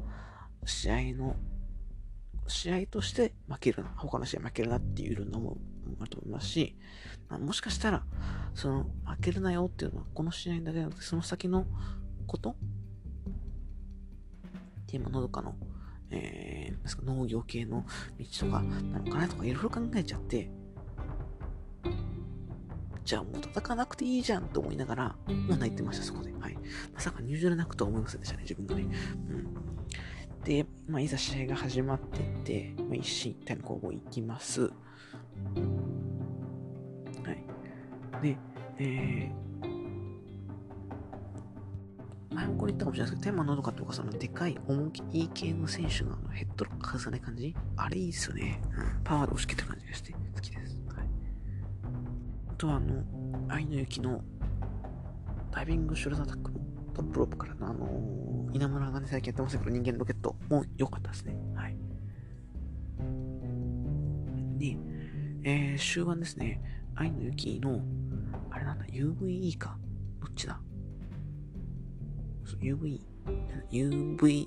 [0.67, 1.37] 試合の、
[2.47, 5.57] 試合として負けるな、他の試合負けるなっていうのも
[6.01, 6.77] あると思いますし、
[7.29, 8.05] ま、もしかしたら、
[8.55, 11.67] その、負けるなよっていうのは、この試合だけじゃなくて、その先の
[12.27, 12.57] こと？
[14.87, 15.55] テーマのどかの、
[16.11, 17.87] えー、農業系の
[18.19, 20.51] 道とかなのかなとかいろいろ考えちゃって、
[23.05, 26.33] じゃあもう戦わなくていいじゃんと思いながら、もう泣いてました、そこで。
[26.33, 26.57] はい。
[26.95, 28.87] まさか入場で泣くとは思いませんでしたね、自分がね。
[29.29, 29.55] うん。
[30.45, 34.63] で、まあ、いざ試合が始まってって、まあ、一進一退の攻防いきます。
[34.63, 34.73] はい
[38.23, 38.37] で。
[38.79, 39.33] え
[42.33, 47.57] 前もこれ言ったかもしれないですけど、天満のどかとか、そのでかい、重い系の選手のあのヘッドロック外さない感じ？
[47.77, 48.63] あれいいっすよね。
[48.73, 49.03] うん。
[49.03, 50.81] パワーで押し切ってる感じがして好きです。
[50.95, 51.07] はい。
[52.49, 53.05] あとは、あの、
[53.49, 54.23] 愛の雪の
[55.51, 56.53] ダイビングシュルダータック
[56.95, 61.35] トップロープからの、あのー、稲村がね、最近やってますけど、人間ロケットも良かったですね。
[61.57, 61.77] はい。
[64.59, 64.77] で、
[65.43, 66.63] えー、終盤ですね、
[66.95, 67.81] 愛の雪の、
[68.51, 69.77] あれなんだ、UVE か？
[70.21, 70.61] どっちだ？
[72.57, 73.01] ?UV、
[73.71, 74.47] UV、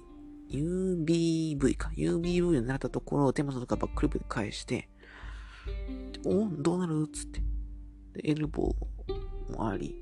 [0.50, 1.92] UBV か。
[1.96, 4.90] UBV を狙ったところを手元とかバックリップで返して、
[6.26, 7.42] おどうなるっつって。
[8.22, 9.96] で、エルボーもあり。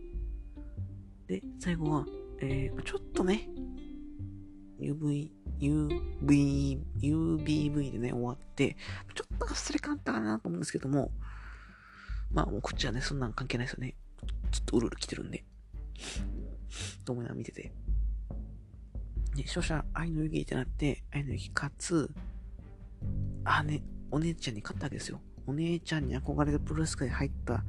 [1.28, 2.06] で、最後は、
[2.40, 3.48] えー、ちょっとね、
[4.80, 8.76] UV、UV、UBV でね、終わって、
[9.14, 11.12] ちょっと忘れかったかなと思うんですけども、
[12.32, 13.96] まあもうこっちはね、そんなん関係ないですよね。
[14.52, 15.46] ちょっとうるうる来てるんで。
[17.06, 17.72] と思いながら見てて。
[19.36, 22.12] で、勝者、愛の雪ってなって、愛の雪勝つ、
[23.44, 25.22] あ、ね、お姉ちゃんに勝ったわけですよ。
[25.48, 27.64] お姉ちゃんに憧れてプロレス界に入った、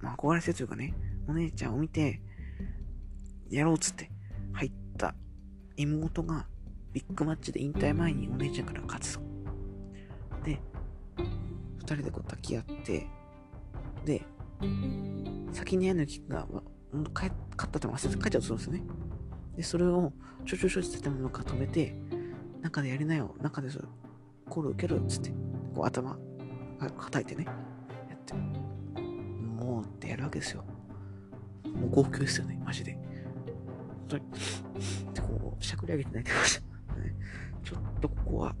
[0.00, 0.94] まあ憧れてというかね、
[1.28, 2.20] お姉ちゃんを見て、
[3.50, 4.10] やろうっつって
[4.52, 5.14] 入った
[5.76, 6.46] 妹が
[6.92, 9.20] ビッグマッチで引退前にお姉ちゃんから勝つと。
[10.44, 10.58] で、
[11.78, 13.06] 二人でこう抱き合って、
[14.04, 14.26] で、
[15.52, 16.46] 先に矢のキックが、
[17.14, 18.82] 勝ったって忘れて帰っちゃうとするんですよね。
[19.56, 20.12] で、それを
[20.46, 21.94] ちょちょちょってたのか止めて、
[22.62, 23.88] 中でやりなよ、中でそれ、
[24.48, 25.30] コール受けろっつって、
[25.74, 26.18] こう頭、
[26.78, 27.44] 叩いてね、
[28.08, 30.64] やって、もうってやるわけですよ。
[31.64, 32.96] もう号泣ですよね、マジで。
[34.08, 34.24] 当に、
[35.20, 36.62] こう、しゃくり上げて泣いてました。
[37.64, 38.54] ちょっとここは、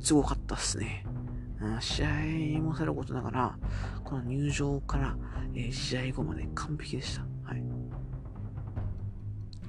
[0.00, 1.04] すごかったっすね。
[1.80, 3.58] 試合もさることながら、
[4.04, 5.16] この入場から、
[5.54, 7.26] えー、試合後まで完璧でした。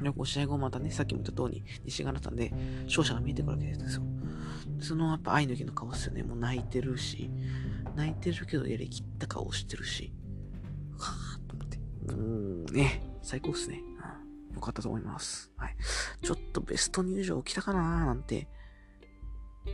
[0.03, 2.53] で、こう試合後またね、さっきも言った通り、西側だったんで、
[2.85, 4.03] 勝者が見えてくるわけですよ。
[4.79, 6.23] そのやっぱ愛の気の顔っすよね。
[6.23, 7.29] もう泣いてるし、
[7.95, 10.13] 泣いてるけどやりきった顔してるし、
[10.97, 11.77] はぁと思って。
[12.07, 13.83] うーん、ね、最高っすね。
[14.53, 15.51] 良かったと思います。
[15.57, 15.75] はい。
[16.21, 18.47] ちょっとベスト入場来たかなーなんて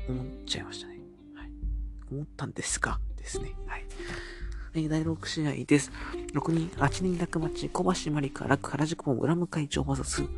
[0.07, 0.99] 思っちゃいましたね。
[1.35, 1.51] はい。
[2.11, 3.55] 思ったんですが、ですね。
[3.65, 3.85] はい。
[4.85, 5.91] 第6試合です。
[6.33, 10.29] 6人、8人落マッチ、小橋まりか、楽原宿もグラム会長 VS、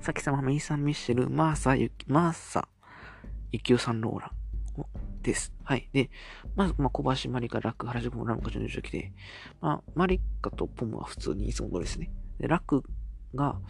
[0.00, 2.66] さきさま、メイサン・ミッシェル、マーサ、ユキ、マーサ、
[3.52, 5.52] ユキオさんローランです。
[5.62, 5.90] はい。
[5.92, 6.10] で、
[6.56, 9.12] まず、まあ、小橋まりか、楽原宿もグラム会長入場来て、
[9.60, 12.10] まあ、マリカとポムは普通にいつも通りですね。
[12.40, 12.82] で、楽
[13.34, 13.60] が、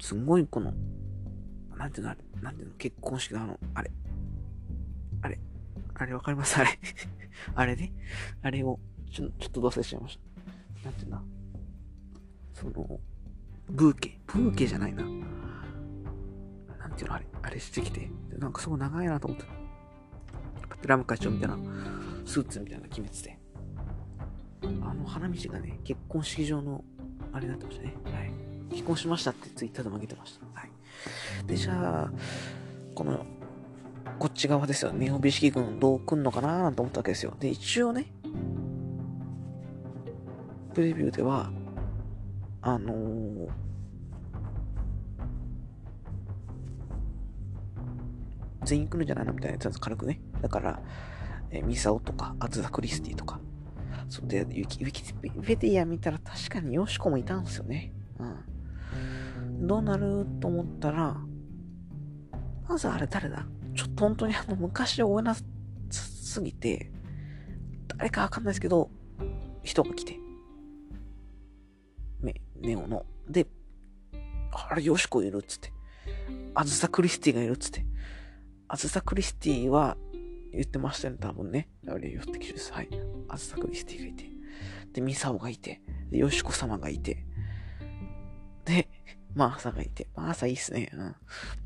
[0.00, 0.72] すごいこの、
[1.76, 3.90] なんていうの、なんていうの、結婚式のあの、あれ、
[5.22, 5.38] あれ、
[6.00, 6.58] あれわかります？
[6.58, 6.70] あれ
[7.54, 7.92] あれね、
[8.42, 10.18] あれを、ちょ、ちょっと忘れちゃいまし
[10.82, 10.86] た。
[10.86, 11.22] なんていうんだ、
[12.54, 13.00] その、
[13.68, 15.02] ブーケ、ブーケじゃないな。
[15.02, 15.10] な
[16.88, 19.44] んていうの、あれ、あれしてきて、なんかすごい長いなと思って。
[20.86, 21.58] ラム会長みたいな、
[22.24, 23.38] スーツみたいなの決めてて。
[24.62, 26.82] あの花道がね、結婚式場の
[27.32, 27.94] あれになってましたね。
[28.04, 28.32] はい。
[28.70, 30.46] 結婚しましたってツイッターでも上げてました。
[30.58, 30.70] はい。
[31.46, 32.12] で、じゃあ、
[32.94, 33.26] この、
[34.20, 34.92] こっち側ですよ。
[34.92, 37.34] 日本美式軍どう来んのかななんて思ったわけですよ。
[37.40, 38.12] で、一応ね、
[40.74, 41.50] プレビューでは、
[42.60, 43.48] あのー、
[48.64, 50.20] 全員来るんじゃないのみたいなやつ軽くね。
[50.42, 50.82] だから、
[51.50, 53.40] えー、ミサオとか、アズザ・クリスティとか、
[54.10, 57.94] そうで、ウィキ、ウィキペディア見たら確かにヨシコもいたんですよね。
[58.18, 58.24] う
[59.62, 59.66] ん。
[59.66, 61.16] どうなると思ったら、
[62.68, 63.46] まずあれ誰だ？
[63.74, 65.34] ちょっと本当にあの昔を追えな
[65.90, 66.90] すぎて、
[67.96, 68.90] 誰かわかんないですけど、
[69.62, 70.18] 人が来て。
[72.22, 73.04] ね、ネオの。
[73.28, 73.46] で、
[74.52, 75.72] あれ、ヨシコいるっつって。
[76.54, 77.84] アズサ・クリスティがいるっつって。
[78.68, 79.96] アズサ・クリスティは
[80.52, 81.68] 言ってましたよね、多分ね。
[81.86, 82.72] あれ、寄ってきてです。
[82.72, 82.88] はい。
[83.28, 84.30] アズサクリスティがいて。
[84.92, 85.80] で、ミサオがいて。
[86.10, 87.24] で、ヨシコ様がいて。
[88.64, 88.88] で、
[89.34, 90.08] マーサがいて。
[90.14, 90.90] マーサいいっすね。
[90.92, 91.16] うん。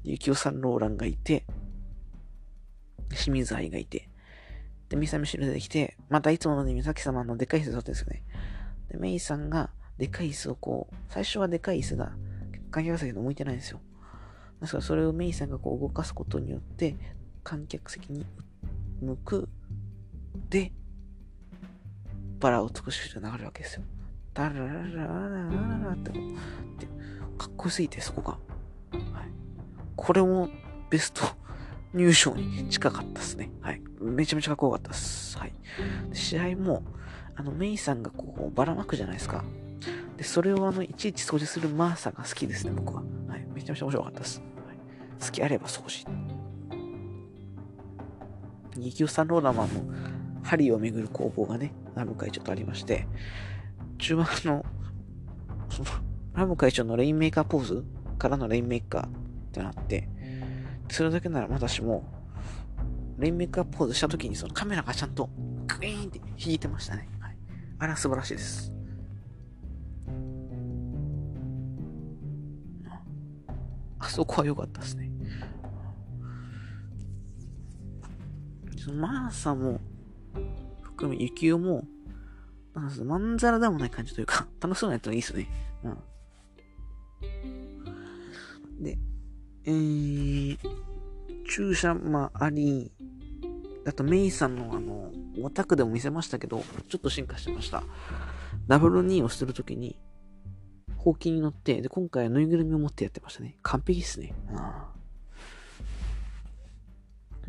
[0.03, 1.47] ユキオさんローランがいて。
[3.11, 4.09] 清水愛がいて。
[4.89, 8.23] で、ミサミシル出てきて、またいつものようにミサキ様のでかい椅子座ってんですよね。
[8.91, 12.13] で、メイさんがでかい椅子をこう、最初はでかい椅子が、
[12.71, 13.81] 観客席に向いてないんですよ。
[14.61, 16.97] ですからそれをメイさんがこう動かすことによって、
[17.43, 18.27] 観客席に
[19.01, 19.49] 向く。
[20.51, 20.73] で、
[22.41, 23.83] バラを美しく流れるわけですよ。
[24.33, 26.11] ダラララララララって、
[27.39, 28.31] かっこよすぎて、そこが。
[29.13, 29.29] はい。
[29.97, 30.49] これも
[30.91, 31.23] ベスト
[31.95, 33.51] 入賞に近かったですね。
[33.61, 33.80] はい。
[34.01, 35.38] めちゃめちゃかっこよかったです。
[35.38, 35.53] はい。
[36.12, 36.82] 試合も、
[37.36, 39.45] あの、メイさんがこう、ばらまくじゃないですか。
[40.16, 43.03] で、それをあの、いちいち掃除するマーサが好きですね、僕は。
[43.28, 43.47] はい。
[43.55, 44.40] めちゃめちゃ面白かったです。
[44.66, 46.05] はい、好きあれば掃除。
[48.76, 49.80] ギキュサンローラマンの
[50.42, 53.07] 針を巡る攻防がね、ラム会長とありまして、
[53.99, 54.64] 中盤の、
[55.70, 55.88] その、
[56.34, 57.84] ラム会長のレインメーカーポーズ
[58.18, 59.11] からのレインメーカーっ
[59.53, 60.09] てなって、
[60.89, 62.05] それだけなら私も、
[63.18, 65.28] レインメーカーポーズした時にそのカメラがちゃんと
[65.78, 67.09] グイーンって引いてましたね。
[67.20, 67.37] はい。
[67.78, 68.72] あれは素晴らしいです。
[73.99, 75.11] あそこは良かったですね。
[78.93, 79.80] マーサも、
[80.82, 81.85] 含め、ユキオも、
[82.74, 85.49] なんまんざらでもない感じというか、楽しそうなやつはいいっすね。
[85.85, 85.89] う
[88.80, 88.82] ん。
[88.82, 88.99] で、
[89.67, 90.59] えー、
[91.49, 92.93] 注射、まあ、あり、
[93.87, 95.11] あと、メイさんのあの、
[95.43, 97.83] オタクでも見せましたけど、ちょっと進化してました。
[98.67, 99.99] ダブル2をするときに、
[100.97, 103.59] ほうきに乗って、で、今回はぬいぐるみを持ってやってましたね。
[103.62, 104.35] 完璧っすね。
[104.51, 104.57] うん。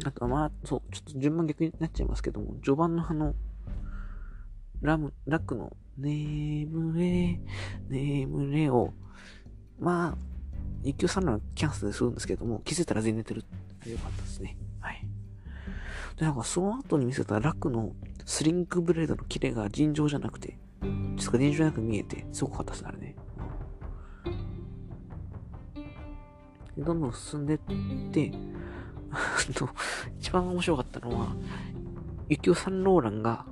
[0.06, 3.34] あと、まあ、そう、ちょっと順番逆になっちゃいますけども、序盤のあの、
[4.82, 7.40] ラム、ラックの、眠れ、
[7.88, 8.94] 眠れを、
[9.80, 10.35] まあ、
[10.86, 13.44] 一挙さんはキャンセルするんですけども、気づいたら全然寝てる。
[13.88, 14.56] よかったですね。
[14.80, 15.02] はい。
[16.16, 20.60] で、なんかその後に見せたラクのスリンクブレードのキレが尋常じゃなくて、
[21.16, 23.16] 実か尋常なく見えて、すごかったですね、あれね。
[26.78, 27.58] どんどん進んでっ
[28.12, 28.32] て、
[30.20, 31.36] 一番面白かったのは、
[32.30, 33.46] ユキオサンローランが、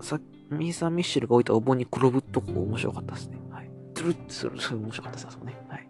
[0.00, 0.18] さ、
[0.48, 3.35] ミーサー・ミッシェルが置いたお盆に転ぶとこ面白かったですね。
[3.96, 5.56] トゥルッする、それ面白かったです、あそこね。
[5.68, 5.86] はい。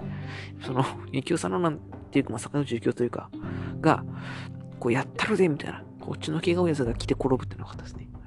[0.61, 1.79] その、ユキオサンローランっ
[2.11, 3.31] ていうか、まあ、坂口ユキオというか、
[3.81, 4.05] が、
[4.79, 8.09] こうやったるで、みたいな、こっちの毛が多いやつが来て転ぶっていうのがかったですね。
[8.13, 8.21] は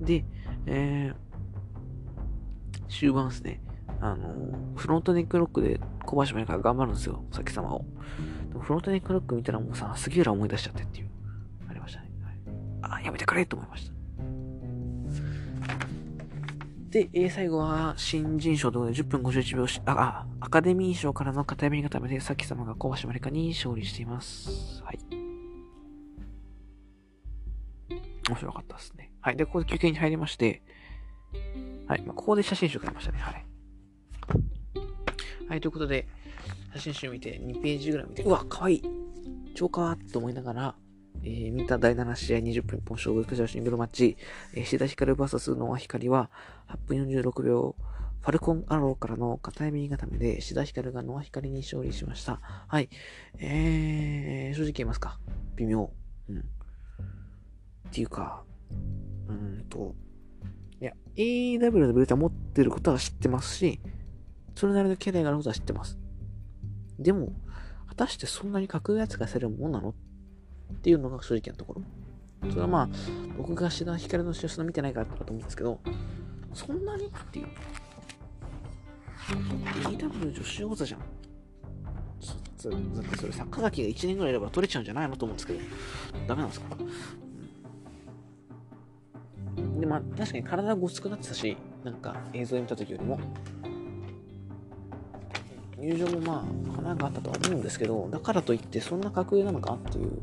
[0.00, 0.24] い、で、
[0.66, 3.60] えー、終盤ですね。
[4.00, 7.84] あの、フロントネックロックで小橋までから頑張るんですよ、先様を。
[8.48, 11.10] でもフロントネックロック見たらもうさ、杉浦思い出しちゃってっていう、
[11.68, 12.10] ありましたね。
[12.82, 13.93] はい、あ、やめてくれと思いました。
[16.94, 24.80] で、えー、最後は新人賞ということで10分51秒し、あ、あアカデミー賞からの片読み固めで、さっき様が小橋まりかに勝利しています。
[24.84, 25.00] はい。
[28.28, 29.10] 面白かったですね。
[29.20, 29.36] はい。
[29.36, 30.62] で、ここで休憩に入りまして、
[31.88, 32.02] はい。
[32.02, 33.18] まあ、ここで写真集買いましたね。
[33.18, 33.46] はい。
[35.48, 36.06] はい、ということで、
[36.74, 38.82] 写真集見て、2ページぐらい見て、うわ、かわいい
[39.56, 40.76] 超かわと思いながら、
[41.24, 44.16] えー、見た第7試合20分一本勝負陸上シングルマッチ、
[44.54, 46.30] えー、シダヒカル VS ノアヒカリは、
[46.68, 47.74] 8分46秒、
[48.20, 52.40] ファルコンアローからの片指固めで、シダヒカルがノアヒカリに勝利しました。
[52.68, 52.90] はい。
[53.38, 55.18] えー、正直言いますか。
[55.56, 55.90] 微妙。
[56.28, 56.38] うん。
[56.38, 56.42] っ
[57.90, 58.44] ていうか、
[59.28, 59.94] うんと、
[60.80, 63.80] いや、AEW のベルトは持ってることは知ってますし、
[64.54, 65.98] それなりの経済があることは知ってます。
[66.98, 67.32] でも、
[67.88, 69.94] 果たしてそんなに格上扱いされるもんなのっ
[70.74, 71.82] っていうのが正直なところ。
[72.50, 72.88] それはまあ、
[73.38, 75.80] 僕が志田光の試合そんな見てないからと思うんですけど、
[76.52, 77.48] そんなにっていう。
[79.88, 81.00] EW 女子王座じゃん。
[82.58, 82.76] それ、
[83.18, 85.60] それ、坂崎が1年ぐらいいれば取れちゃうんじゃないのと思うんですけど、
[86.26, 86.76] ダメなんですか、
[89.58, 93.20] うん、で、まあ、確かに体がごつくなってたし、なんか映像で見た時よりも、
[95.84, 100.22] 入場もまあ、花があったとは思うんですけど、だからといってそんな格上なのかっていう、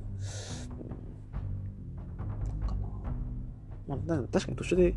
[3.87, 4.95] まあ、確かに途中で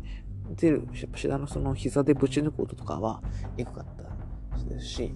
[0.55, 3.21] 出る、やっぱ志田のその膝でぶち抜く音とかは、
[3.57, 5.13] エグかったですし、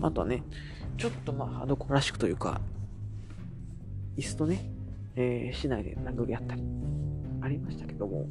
[0.00, 0.42] あとはね、
[0.96, 2.60] ちょっとまあ、ハードコアらしくというか、
[4.16, 4.70] 椅子とね、
[5.16, 6.62] えー、市内で殴り合ったり、
[7.42, 8.28] ありましたけども、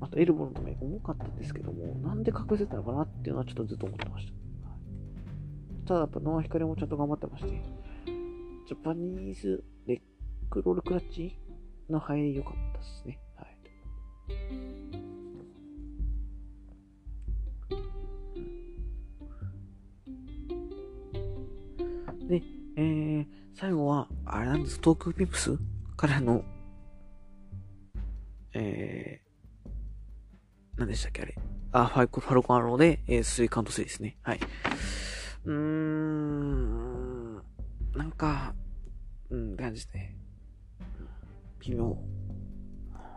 [0.00, 4.37] あとエルボのため重かったんですけども、なんで隠せたのかなっていうのはちょっとずっと思ってました。
[5.88, 7.62] ただやっぱノアヒカリもちゃんと頑張ってまして、
[8.68, 10.00] ジャパニーズレッ
[10.50, 11.38] クロールクラッチ
[11.88, 13.18] の入り良かったですね。
[13.36, 13.56] はい。
[22.28, 22.42] で、
[22.76, 25.58] えー、最後は、あれなんです、トークピップス
[25.96, 26.44] からの、
[28.52, 29.70] えー、
[30.76, 31.34] 何でしたっけ、あれ。
[31.72, 34.18] あ、ファイコ、ファルコンアローで、えー、3カウント3ですね。
[34.20, 34.40] はい。
[35.48, 37.34] うーん、
[37.96, 38.54] なんか、
[39.30, 40.14] うん、感じで、
[41.60, 41.96] 微妙。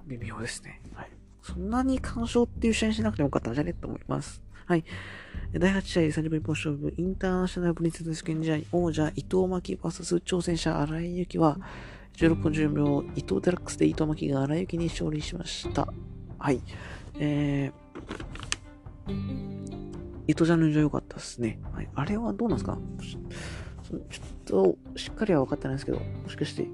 [0.07, 0.81] 微妙ですね。
[0.95, 1.09] はい。
[1.41, 3.73] そんなに干渉っていう試合しなくてもよかったんじゃね？
[3.73, 4.41] と思います。
[4.65, 4.85] はい。
[5.51, 11.57] 第8試合30分一本勝負、インターナショナルブリンツ選手試合、王者伊藤巻 VS 挑戦者荒井由紀は、
[12.15, 15.93] 16分10秒、伊藤デラックスで伊藤巻が荒井由紀に勝利しました。
[16.39, 16.61] はい。
[17.19, 19.80] えー、
[20.31, 21.59] 伊藤ちゃんの入場良かったですね。
[21.73, 21.89] はい。
[21.93, 22.77] あれはどうなんですか？
[23.01, 24.01] ちょっ
[24.45, 26.65] と、しっかりは分かってないんですけど、もしかして、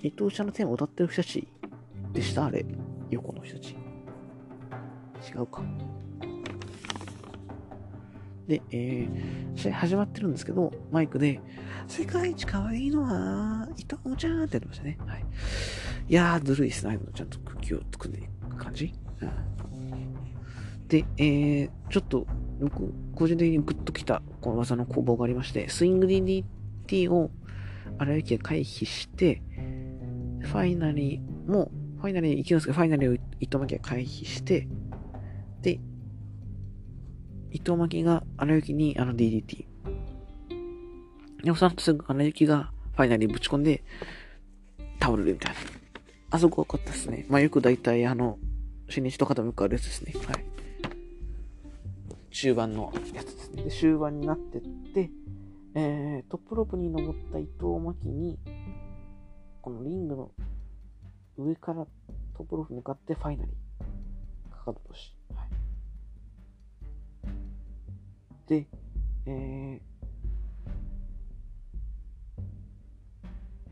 [0.00, 1.48] 伊藤ちゃんのテーマを歌ってる人たち
[2.12, 2.44] でした？
[2.44, 2.64] あれ。
[3.10, 3.70] 横の人たち。
[5.28, 5.64] 違うか。
[8.46, 11.40] で、えー、試合始まってるんですけど、マイクで、
[11.88, 14.98] 世界一可愛いのは、伊藤ちゃんってやってましたね。
[15.04, 15.24] はい。
[16.08, 16.96] いやー、ずるいっすね。
[17.12, 18.94] ちゃんと空気を作んでいく感じ。
[19.20, 19.24] う
[19.74, 22.24] ん、で、えー、ちょっと、
[22.60, 27.30] 僕、個人的にグッときた、この技の攻防がありまして、スイング DDT を
[27.98, 29.42] 荒雪が回避して、
[30.40, 34.68] ファイナリーも、ファイナリー行きますけど、ファイナリーを伊藤巻が回避して、
[35.62, 35.80] で、
[37.50, 39.66] 伊藤巻が荒雪にあの DDT。
[41.42, 43.82] でもその後すぐ荒雪がファイナリーぶち込んで、
[45.00, 45.58] 倒れるみたいな。
[46.32, 47.26] あそこ良かったですね。
[47.28, 48.38] まあよく大体あの、
[48.88, 50.12] 新日とかでもよくあるやつですね。
[50.26, 50.44] はい。
[52.32, 53.64] 終盤のやつですね。
[53.64, 54.62] で、終盤になってっ
[54.94, 55.10] て、
[55.74, 58.38] えー、トップロープに登った伊藤巻に、
[59.62, 60.30] このリングの
[61.36, 61.86] 上から
[62.36, 64.50] トップロープに向かってファイナリー。
[64.50, 65.16] かかととし。
[65.34, 65.48] はい。
[68.48, 68.66] で、
[69.26, 69.80] えー、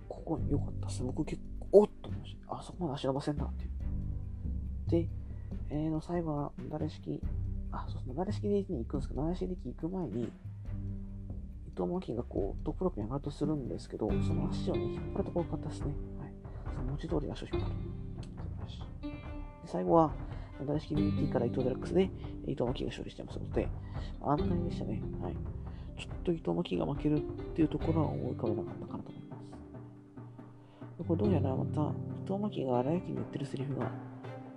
[0.09, 1.03] ここ良かったっす。
[1.03, 2.37] 僕結構、おっと思し。
[2.49, 3.71] あそこまで足伸ばせんなっていう。
[4.91, 5.09] で、
[5.71, 7.21] えー、の最後は、誰式、
[7.73, 10.29] あ、そうですね、誰式でに行くんですけど、誰式で行く前に、伊
[11.77, 15.87] 藤真希がこう、トップロックに上がるとするんですけど、その足をね、引っ張るところが良かったですね。
[16.19, 16.33] はい。
[16.75, 17.75] その文字通り足を引っ張る。
[19.03, 19.19] で
[19.67, 20.13] 最後は、
[20.67, 22.11] 大式 DT から伊藤デラックスで、
[22.47, 23.69] 伊藤真希が勝利してますので、
[24.21, 25.03] 安泰でしたね。
[25.21, 25.37] はい。
[25.97, 27.21] ちょっと伊藤真希が負けるっ
[27.55, 31.05] ていうところは思い浮かべなかったかなと思います。
[31.07, 31.85] これどうやらまた、伊
[32.27, 33.91] 藤真希が荒井に言ってるセリフが、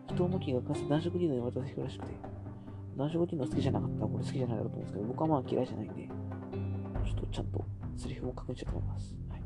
[0.10, 2.14] 伊藤真希がかつて男色リードに渡す人らしくて、
[2.98, 6.10] 男色リード好きじゃなかったらこれ好きじゃないだろうと思うんですけど、僕はまあ嫌いじゃないんで、
[7.06, 7.66] ちょっとちゃんと
[7.98, 9.16] セリフを確認しようと思います。
[9.30, 9.38] は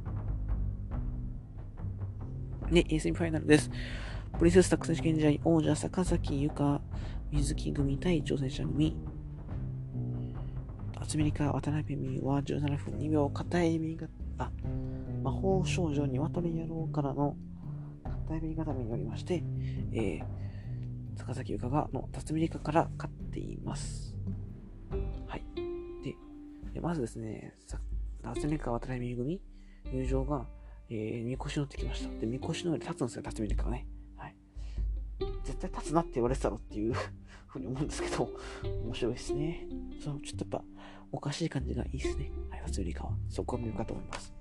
[2.72, 2.84] い。
[2.84, 3.70] で、セミファイナルです。
[4.38, 6.82] プリンセスタック選手権試合王者坂崎由香
[7.32, 8.98] 水木組対挑戦者組。
[10.98, 14.08] アツメリカ渡辺美は17分2秒片指が、
[14.40, 14.52] あ、
[15.24, 17.38] 魔法少女鶏野郎からの
[18.28, 19.44] 片指固めによりまして、
[19.94, 20.26] えー、
[21.16, 24.16] 坂崎由香がの辰巳理香から勝っています。
[25.28, 25.44] はい。
[26.74, 27.56] で、まずですね、
[28.22, 29.42] 辰巳理香渡辺組
[29.92, 30.48] 入場が、
[30.90, 32.20] えー、みこし乗ってきました。
[32.20, 33.88] で、みこしの上で立つんですよ、辰巳理香がね。
[34.18, 34.36] はい
[35.46, 36.94] 絶対立つなって言われてたろっていう
[37.48, 38.30] ふうに思うんですけど、
[38.84, 39.68] 面白いですね。
[40.04, 40.66] そのちょっとやっぱ、
[41.12, 42.32] おかしい感じがいいですね。
[42.50, 43.18] はい、初売りかは。
[43.30, 44.34] そこは見るかと思います。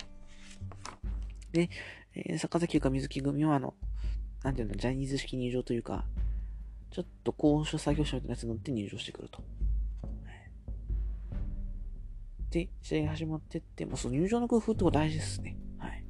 [1.53, 1.71] で、
[2.15, 3.75] えー、坂崎ゆか水木組は、あの、
[4.43, 6.05] なんていうの、ジャニーズ式入場というか、
[6.95, 9.43] ちょっと高所作業者みたいなやつに乗って入場してくると。
[12.51, 15.57] で、試合が始まってって、もうその入場の工夫ってこと大事ですね。
[15.77, 16.05] はい。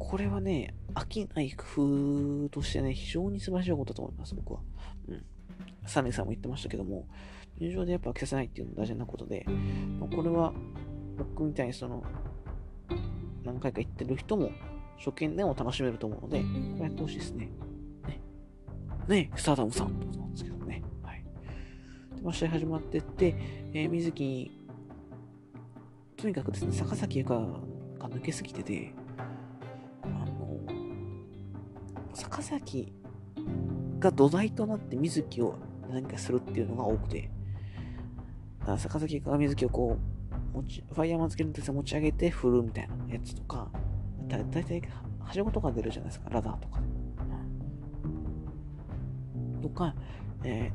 [0.00, 4.60] これはね、飽きない工夫としてね、非常に素晴らしいことだと思います、僕は。
[5.06, 5.24] うん。
[5.86, 7.06] サネさんも言ってましたけども、
[7.58, 9.46] 入場でやっぱ飽きさせないっていうのが大事なことで、
[10.00, 10.52] まあ、これは
[11.16, 12.02] 僕みたいにその、
[13.44, 14.50] 何回か行ってる人も
[14.98, 16.44] 初見でも楽しめると思うので、こ
[16.78, 17.50] れやってほしいですね。
[19.08, 19.30] ね。
[19.36, 20.82] スターダムさんと思うんですけどね。
[21.02, 21.24] はい。
[22.16, 23.36] で、まあ、試合始まってって、
[23.72, 24.50] えー、水木、
[26.16, 28.94] とにかくですね、坂崎由香が抜けすぎてて、
[30.02, 30.60] あの
[32.14, 32.92] 坂崎
[33.98, 35.56] が土台となって水木を
[35.90, 37.30] 何かするっていうのが多くて、
[38.60, 39.98] だから坂崎が水木をこ
[40.54, 43.68] う、持ち、ファイヤーマンつけるんです持ち上げて振るみたいなやつとか、
[44.28, 44.82] だいたい、
[45.20, 46.80] はしごとか出るじゃないですか、ラダーとか。
[49.74, 49.94] か、
[50.44, 50.72] え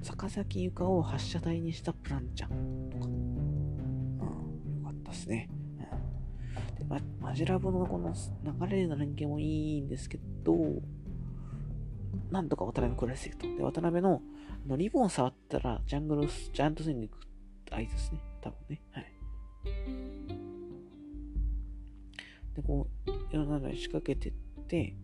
[0.00, 2.50] ー、坂崎ゆかを発射台にしたプランちゃん
[2.90, 5.48] とか、うん、よかったっすね。
[6.88, 10.56] ま、マジラブのこの流れの連携もいいんですけど、
[12.30, 13.46] なんとか渡辺食らいすぎと。
[13.46, 14.20] で、渡辺の
[14.66, 17.08] のリボン触ったら、ジャングルス、ジャイアントスイング
[17.70, 18.20] 合図ですね。
[18.40, 18.82] 多分ね。
[18.90, 19.12] はい。
[22.56, 24.32] で、こう、いろんなのに仕掛けてっ
[24.66, 24.94] て、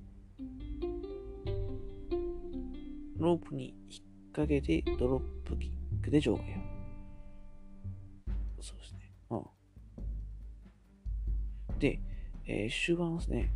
[3.18, 4.02] ロープに引っ
[4.32, 6.46] 掛けて、ドロップキックで場外を。
[8.60, 9.12] そうですね。
[9.30, 9.42] うん。
[11.78, 12.00] で、
[12.46, 13.52] えー、終盤ですね。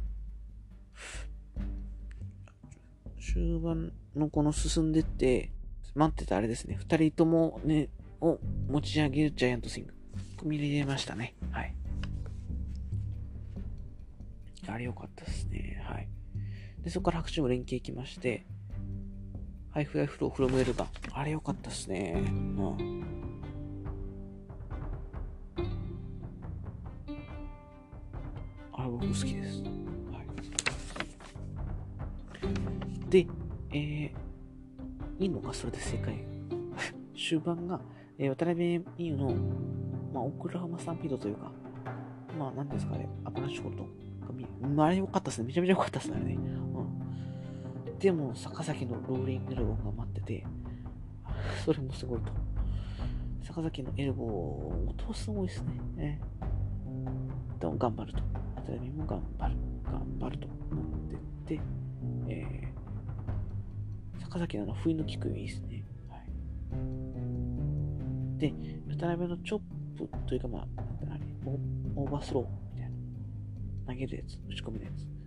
[3.20, 5.50] 終盤のこの進んでって、
[5.94, 6.76] 待ってたあれですね。
[6.78, 7.88] 二人ともね、
[8.20, 8.38] を
[8.68, 9.94] 持ち上げるジャイアントスイング。
[10.44, 11.34] 見れましたね。
[11.50, 11.74] はい。
[14.66, 15.82] あれ良かったですね。
[15.86, 16.08] はい。
[16.82, 18.46] で、そこから白チーム連携きまして、
[19.72, 20.88] ハイフライフローフロムエルガン。
[21.12, 22.14] あれ良かったっすね。
[22.16, 23.04] うん。
[28.72, 29.62] あれ僕好きです。
[29.62, 29.68] は
[33.08, 33.10] い。
[33.10, 33.26] で、
[33.72, 34.10] えー、
[35.20, 36.18] いいのかそれで正解。
[37.16, 37.80] 終盤が、
[38.18, 39.32] えー、渡辺美優の、
[40.12, 41.52] まあ、オクラハマスタンピードというか、
[42.36, 43.86] まあ、なんですかね、アパラッシュコルト。
[44.78, 45.46] あれ良かったですね。
[45.46, 46.36] めちゃめちゃ良かったですね、
[48.00, 50.46] でも、坂崎のローリングエルボーが待ってて、
[51.66, 52.32] それもすごいと。
[53.42, 55.72] 坂崎のエルボー、音すごいですね。
[55.96, 56.20] ね
[57.58, 58.22] でも頑張ると。
[58.56, 59.56] 渡辺も頑張る。
[59.84, 60.84] 頑張ると思っ
[61.44, 61.60] てて、
[62.28, 65.84] えー、坂崎のあの、不意の効くいいですね。
[66.08, 66.30] はい。
[68.38, 68.54] で、
[68.88, 69.60] 渡辺のチョッ
[69.98, 70.66] プというか、まあ、
[71.94, 72.44] オーバースロー
[72.74, 73.92] みたいな。
[73.92, 75.19] 投げるやつ、打ち込むやつ。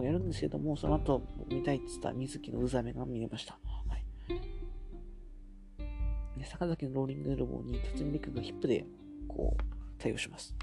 [0.00, 3.58] をやるんですけども、その後見たいって言った瑞希の渦飴が見えました。
[3.88, 4.04] はい。
[6.44, 8.84] 坂崎のローリングエルボーに辰巳リカがヒップで、
[9.28, 9.62] こう、
[9.98, 10.54] 対応します。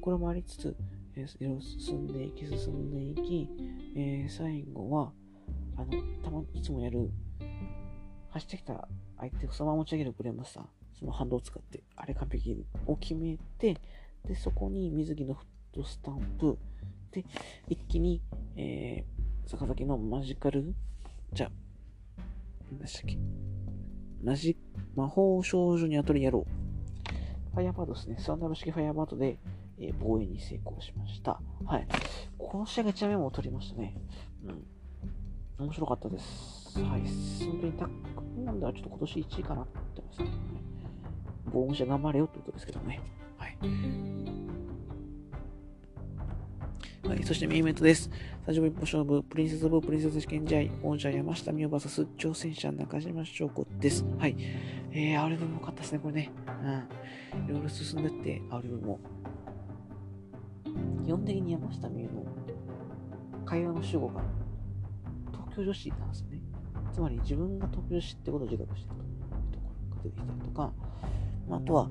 [0.00, 0.76] これもありつつ、
[1.16, 3.48] えー、進んでいき、進んでいき、
[3.96, 5.12] えー、最後は、
[5.76, 5.90] あの、
[6.22, 7.10] たまにいつもやる、
[8.30, 8.88] 走ってきた
[9.18, 10.64] 相手をそのまま持ち上げるブレマスター。
[10.98, 13.76] そのハンドを使って、あれ完璧を決めて、
[14.26, 16.58] で、そこに水着のフットスタンプ、
[17.12, 17.24] で、
[17.68, 18.22] 一気に、
[18.56, 20.74] えー、坂崎のマジカル、
[21.32, 21.50] じゃ、
[22.70, 23.18] 何でしたっけ？
[24.22, 24.56] マジ、
[24.94, 27.54] 魔法少女にアトリやろう。
[27.54, 28.16] ファイアバードですね。
[28.18, 29.38] スワンダム式ファイアバードで、
[29.78, 31.40] えー、防衛に成功しました。
[31.64, 31.88] はい。
[32.38, 33.96] この試合が1メモを取りましたね。
[35.58, 35.66] うん。
[35.66, 36.78] 面白かったです。
[36.80, 37.00] はい。
[37.00, 40.28] 本当にタックなんではちょっと今年1位かなって思ってますね。
[41.52, 43.00] 防音者頑張れよってことですけどね。
[43.36, 43.58] はい。
[47.10, 48.08] はい、そしてメインイベントです。
[48.46, 54.04] 30分一歩勝負、プリンセス・オブ・プリンセス試験試合、王者山下美桜 VS 挑戦者中島翔子です。
[54.16, 54.36] はい。
[54.92, 56.30] えー、アウリブも良かったですね、これね。
[56.62, 57.46] うん。
[57.46, 59.00] いろいろ進んでって、アウリブも。
[61.04, 62.26] 基本的に山下美桜の
[63.44, 64.22] 会話の主語が
[65.32, 66.40] 東京女子なんですよね。
[66.92, 70.72] つまり自分が東京女子ってことを自覚してるというところが出てきたりとか、
[71.48, 71.90] まあ、あとは、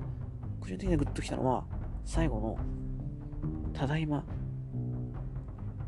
[0.60, 1.66] 個人的にグッときたのは、
[2.06, 2.56] 最後の、
[3.74, 4.24] ただいま、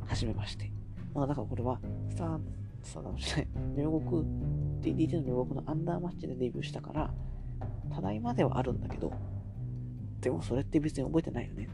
[0.07, 0.70] はじめまして。
[1.14, 2.40] まあ、だからこれは、スター、
[2.82, 4.22] スターダムじゃない、両国、
[4.80, 7.14] DDT の両国のアンダーマッチでデビューしたから、
[7.94, 9.12] ただいまではあるんだけど、
[10.20, 11.68] でもそれって別に覚えてないよね。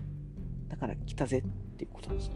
[0.68, 2.34] だから来たぜっていうことなんですよ。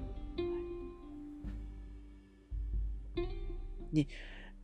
[3.92, 4.06] で、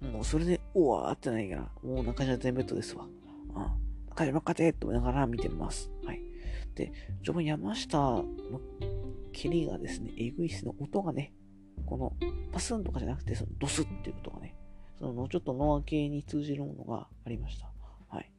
[0.01, 3.05] もうそれで、おわーってないから、もう中島全ベッドですわ。
[3.05, 4.09] うん。
[4.09, 5.91] 中島勝てと思いながら見てます。
[6.05, 6.20] はい。
[6.74, 8.24] で、序盤山下の
[9.33, 11.33] 蹴りがですね、えぐいしの音がね、
[11.87, 12.12] この
[12.53, 14.55] パスンとかじゃなくて、そのドスっていう音がね、
[14.99, 17.70] そのちょっとノア系に通じるものがありました。
[18.09, 18.31] はい。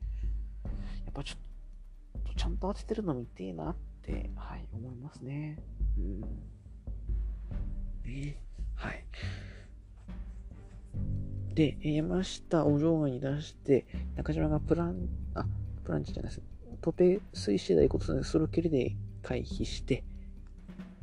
[1.06, 5.58] やっぱちょっと、ちゃんと当ててるの見てえなって、はい、思いますね。
[5.98, 6.22] うん。
[8.04, 8.38] ね
[8.76, 9.06] はい。
[11.54, 13.86] で、山下を場外に出して、
[14.16, 15.46] 中島がプラン、あ、
[15.84, 16.42] プランチじゃないです。
[16.82, 20.04] トペ水死台ことで、それを蹴りで回避して、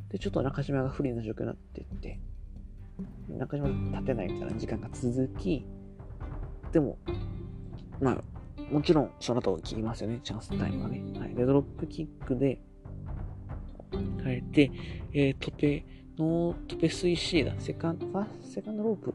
[0.09, 2.19] で、ちょっと中島が不利な状況になっていって、
[3.29, 5.65] 中島立てないみたいな時間が続き、
[6.71, 6.97] でも、
[8.01, 8.23] まあ、
[8.71, 11.01] もちろんその後切りますよね、チャンスタイムがね。
[11.19, 11.35] はい。
[11.35, 12.59] で、ドロップキックで、
[14.23, 14.71] 変えて、
[15.13, 15.85] えー、トペ、
[16.17, 17.53] ノートペ水死だ。
[17.59, 19.13] セカンド、あ、セカンドロープ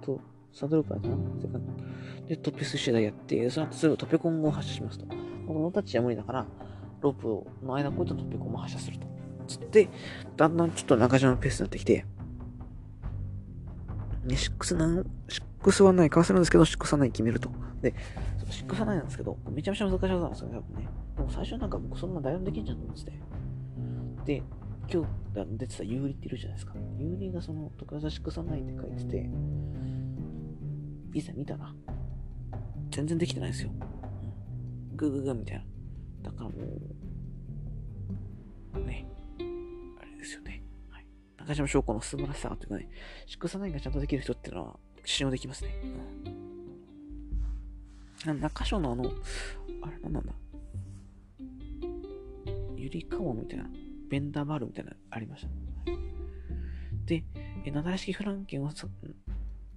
[0.00, 0.20] と、
[0.52, 2.28] サドルパーかなセカンド。
[2.28, 5.06] で、トペスイシダやって、その後すぐトペコンを発射しますと。
[5.46, 6.46] このタッチは無理だから、
[7.00, 9.11] ロープの間こういったトペコンも発射すると。
[9.46, 9.88] つって、
[10.36, 12.04] だんだんちょっと中島のペースになってきて、
[14.24, 17.50] ね、シックスなん、シックスはない、かわせるんですけど、シックスはない決めると。
[17.80, 17.94] で、
[18.50, 20.88] シックスはないなんですけど、めちゃめちゃ難しい技なんですよね、多分ね。
[21.16, 23.12] でも最初なんか僕そんな大音できんじゃんと思ってて。
[24.24, 24.42] で、
[24.92, 25.08] 今日
[25.58, 26.74] 出てた有利っているじゃないですか。
[26.98, 29.30] 有利がその、徳技シックスはないって書いてて、
[31.14, 31.74] いざ見たら、
[32.90, 33.70] 全然できてないですよ。
[33.70, 35.64] うん、グーグーグーみたいな。
[36.30, 36.56] だからも
[38.76, 39.06] う、ね、
[40.22, 40.62] ですよね。
[40.88, 41.06] はい。
[41.36, 42.88] 中島翔子の素晴らしさっていうかね、
[43.26, 45.74] 祝さないがちゃんとできる人っていうのは信用できますね。
[48.26, 49.10] うん、中翔のあの、
[49.82, 50.32] あれなんなんだ
[52.76, 53.68] ゆりかもみたいな、
[54.08, 55.48] ベンダーバールみたいなのありました。
[57.04, 57.24] で、
[57.64, 58.72] え、なだらしきフランケンは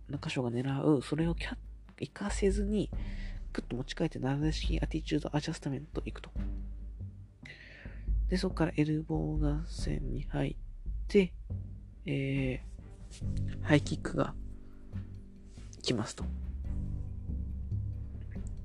[0.10, 1.58] 中翔が狙う、それをキャ
[1.98, 2.92] 活かせずに、
[3.54, 6.30] グッと持ち帰って、なだしきアティチュードアジャスタメントいくと。
[8.30, 10.56] で、そこからエルボー合戦に入っ
[11.08, 11.34] て、
[12.06, 14.34] えー、ハイキックが
[15.82, 16.24] 来ますと。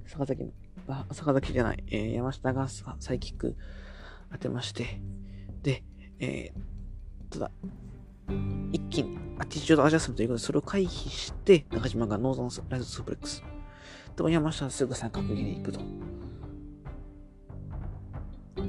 [0.07, 0.53] 坂崎、
[0.89, 3.57] あ坂崎じゃない、えー、山下がサイキック
[4.33, 5.01] 当てまして、
[5.63, 5.85] で、
[6.19, 7.51] えー、ただ、
[8.73, 13.43] 一気にアティチュードアジャスメントということで、それを回避して、中島がノーザンライズスープレックス。
[14.17, 15.81] でも山下はすぐ三角切り行くと。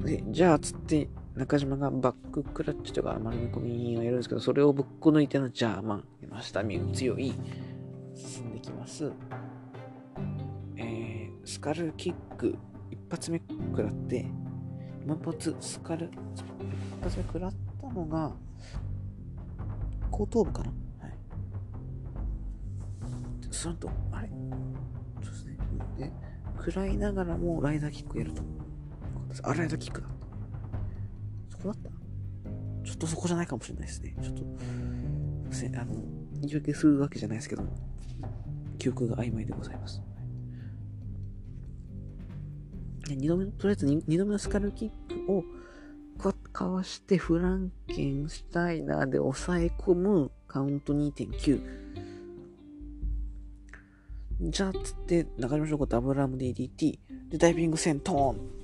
[0.04, 7.34] で、じゃあ、つって、中島がバッククラッチとか丸め込みをやるんですけど、それをぶっこ抜いてのジャーマン、山下美強い、
[8.14, 9.12] 進んできます。
[10.76, 12.58] えー、スカルキック、
[12.90, 14.26] 一発目食らって、
[15.08, 16.44] 一発スカル、一
[17.04, 18.34] 発目食らったのが、
[20.10, 20.72] 後頭部かな
[21.02, 21.18] はい。
[23.50, 24.30] その後、あれ？
[25.22, 25.58] そうですね。
[25.98, 26.12] で、
[26.58, 28.44] 食らいながらもライダーキックやると。
[29.44, 30.08] あ、ライダーキックだ。
[31.50, 31.90] そこだった？
[32.84, 34.16] ちょっとそこじゃないかもしれないですね。
[34.22, 35.94] ちょっと、あの、
[36.42, 37.70] 言い訳するわけじゃないですけども、
[38.78, 40.02] 記憶が曖昧でございます。
[43.08, 44.92] 2度目、とりあえず 2, 2度目のスカルキッ
[45.26, 45.44] クを
[46.52, 51.62] かわしてフランケンシュタイナーで抑え込むカウント2.9。
[54.50, 57.00] じゃあ、つって、中島翔子とアブラム DDT。
[57.30, 58.61] で、ダイビング戦トーン。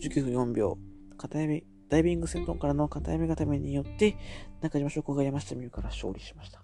[0.00, 0.78] 19分4秒。
[1.18, 4.16] 片指、ダイビング戦闘からの片指固めによって、
[4.62, 6.62] 中島翔子が山下美優から勝利しました。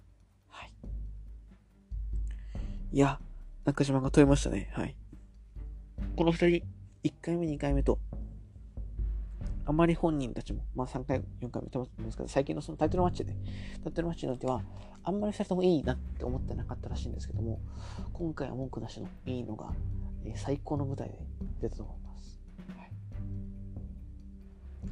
[0.49, 0.73] はい。
[2.93, 3.21] いや、
[3.65, 4.71] 中島が取れましたね。
[4.73, 4.97] はい。
[6.17, 6.63] この二人、
[7.05, 7.99] 1回目、2回目と、
[9.67, 13.35] あまり本人たちも、まあ3回、4回見てますけど、最近のそのタイトルマッチで、
[13.85, 14.63] タイトルマッチにおいては、
[15.03, 17.61] あんまり2人ともいいなって思ってなかったらしいんですけども、
[18.15, 19.73] 今回は文句なしのいいのが、
[20.25, 21.19] えー、最高の舞台で
[21.61, 22.06] 出たと思います。
[22.06, 22.06] はい、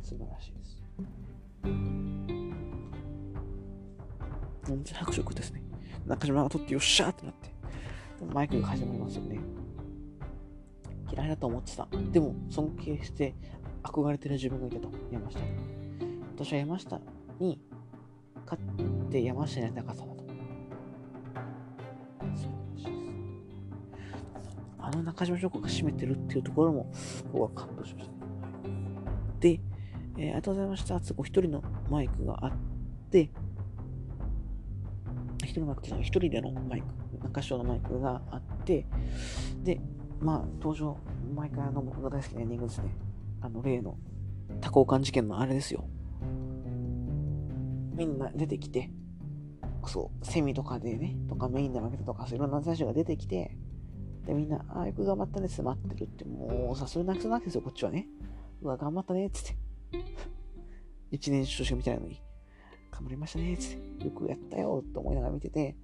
[0.03, 0.83] 素晴らしいです。
[4.69, 5.63] めっちゃ拍手ですね。
[6.07, 7.51] 中島が取ってよっしゃーってなって、
[8.33, 9.39] マイクが始まりますよね。
[11.13, 11.87] 嫌いだと思ってた。
[12.13, 13.35] でも、尊敬して
[13.83, 15.47] 憧れてる自分がいたと、山下に。
[16.37, 17.01] 私は山下
[17.39, 17.61] に
[18.45, 18.63] 勝っ
[19.11, 20.25] て山下になりたかったんだと。
[24.79, 26.93] あの中島翔子が占めてるっていうところも
[27.33, 28.19] 僕は感動しました、ね。
[29.41, 29.61] で、
[30.17, 31.01] えー、ありがとうございました。
[31.01, 32.53] つこ一人のマイクがあっ
[33.11, 33.31] て、
[35.43, 36.87] 一人のマイクって一人でのマイク、
[37.23, 38.87] 中島のマイクがあって、
[39.63, 39.81] で、
[40.21, 40.97] まあ、登場、
[41.35, 42.95] 毎回あの僕が大好きなエンディングですね。
[43.41, 43.97] あの、例の
[44.61, 45.85] 多幸感事件のあれですよ。
[47.97, 48.91] みんな出てきて、
[49.87, 53.57] そう、セミとかでね、とかメインで負けたとか、そういろんな選手が出てきて、
[54.27, 58.07] で、みんな、ああ、よく頑張ったねって待ってるって、もうさ、それなくすなわけですよ、こっちはね。
[58.63, 59.64] うわ、頑張ったね、つって。
[61.11, 62.21] 一年中しか見てないのに、
[62.91, 64.05] 頑張りましたね、つって。
[64.05, 65.77] よくやったよ、と思いながら見てて、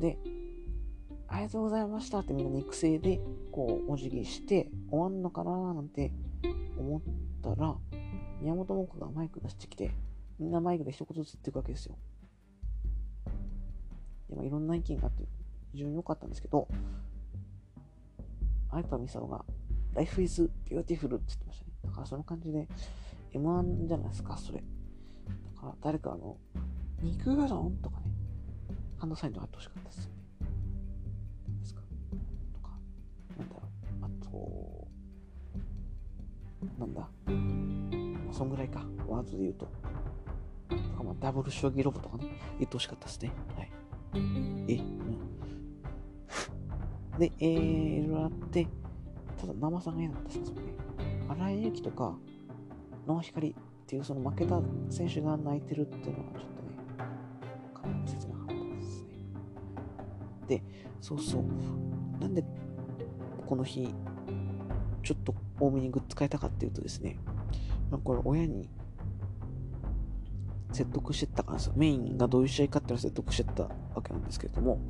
[0.00, 0.18] で、
[1.28, 3.20] ありがとうございましたってみんな肉声で、
[3.50, 6.12] こう、お辞儀して終わんのかなーなんて
[6.78, 7.02] 思っ
[7.42, 7.76] たら、
[8.40, 9.90] 宮本桃子がマイク出してきて、
[10.38, 11.96] みんなマイクで一言ずつ言っていくわけですよ。
[14.28, 15.24] でもいろんな意見があって
[15.72, 16.68] 非常に良かったんですけど、
[18.70, 19.44] 相川美沙が
[19.94, 21.65] Life is beautiful って言ってました。
[21.86, 22.68] だからその感じで
[23.32, 24.58] M1 じゃないですか、それ。
[24.58, 26.36] だから誰かあの、
[27.02, 28.04] 肉うどんとかね、
[28.98, 30.16] ハンドサインとかやってほしかったですよね。
[33.38, 33.62] なんだろ
[34.00, 34.04] う。
[34.04, 34.88] あと、
[36.78, 37.08] なんだ？
[38.32, 38.80] そんぐらいか。
[39.06, 39.66] ワードで言うと。
[40.68, 42.24] とかまあ、ダブル将棋ロボとかね、
[42.58, 43.32] 言ってほしかったですね。
[43.56, 43.70] はい。
[44.68, 45.18] え、うん。
[47.18, 48.66] で、えー、いろいろあって、
[49.38, 50.62] ただ、生さんが嫌だったんですよね。
[51.28, 52.16] 荒井由紀とか、
[53.06, 53.54] ノーヒカリっ
[53.86, 54.60] ていうその負けた
[54.90, 56.68] 選手が泣いてるっていうのはちょっとね、
[57.74, 59.08] かなり切なかったですね。
[60.48, 60.62] で、
[61.00, 61.42] そうそう。
[62.20, 62.44] なんで、
[63.46, 63.94] この日、
[65.02, 67.18] ちょっと多めにグッズ買えたかっていうとですね、
[67.90, 68.68] まあ、これ親に
[70.72, 74.80] 説得してたからさ、メインがどういう試合かっていうのを説得してたわけなんですけれども、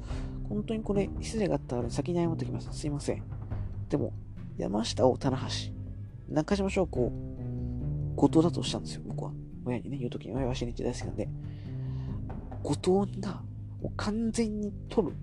[0.48, 2.68] 本当にこれ、失礼があったら先に謝っておきます。
[2.72, 3.22] すいません。
[3.88, 4.12] でも、
[4.56, 5.75] 山下を棚橋、
[6.28, 7.12] 中島翔子
[8.16, 9.32] 後藤だとしたんですよ、僕は。
[9.64, 11.28] 親にね、言うときに、親は新日大好きなんで。
[12.62, 13.42] 後藤が、
[13.82, 15.14] もう完全に取る、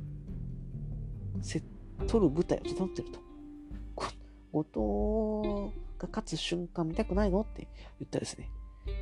[1.41, 1.62] せ
[2.08, 3.24] 取る舞台を整ってると。
[4.51, 7.68] 後藤が勝つ瞬間見たくないのって
[7.99, 8.49] 言ったらですね、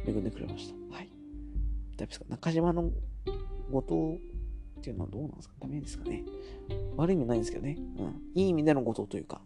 [0.07, 0.95] 恵んでくれました。
[0.95, 1.09] はい。
[1.97, 2.25] 大丈夫ですか？
[2.29, 2.89] 中島の
[3.71, 5.55] 後藤っていうのはどうなんですか？
[5.59, 6.23] ダメですかね？
[6.95, 7.77] 悪い意味ないんですけどね。
[7.97, 8.21] うん。
[8.33, 9.41] いい意味での後藤というか、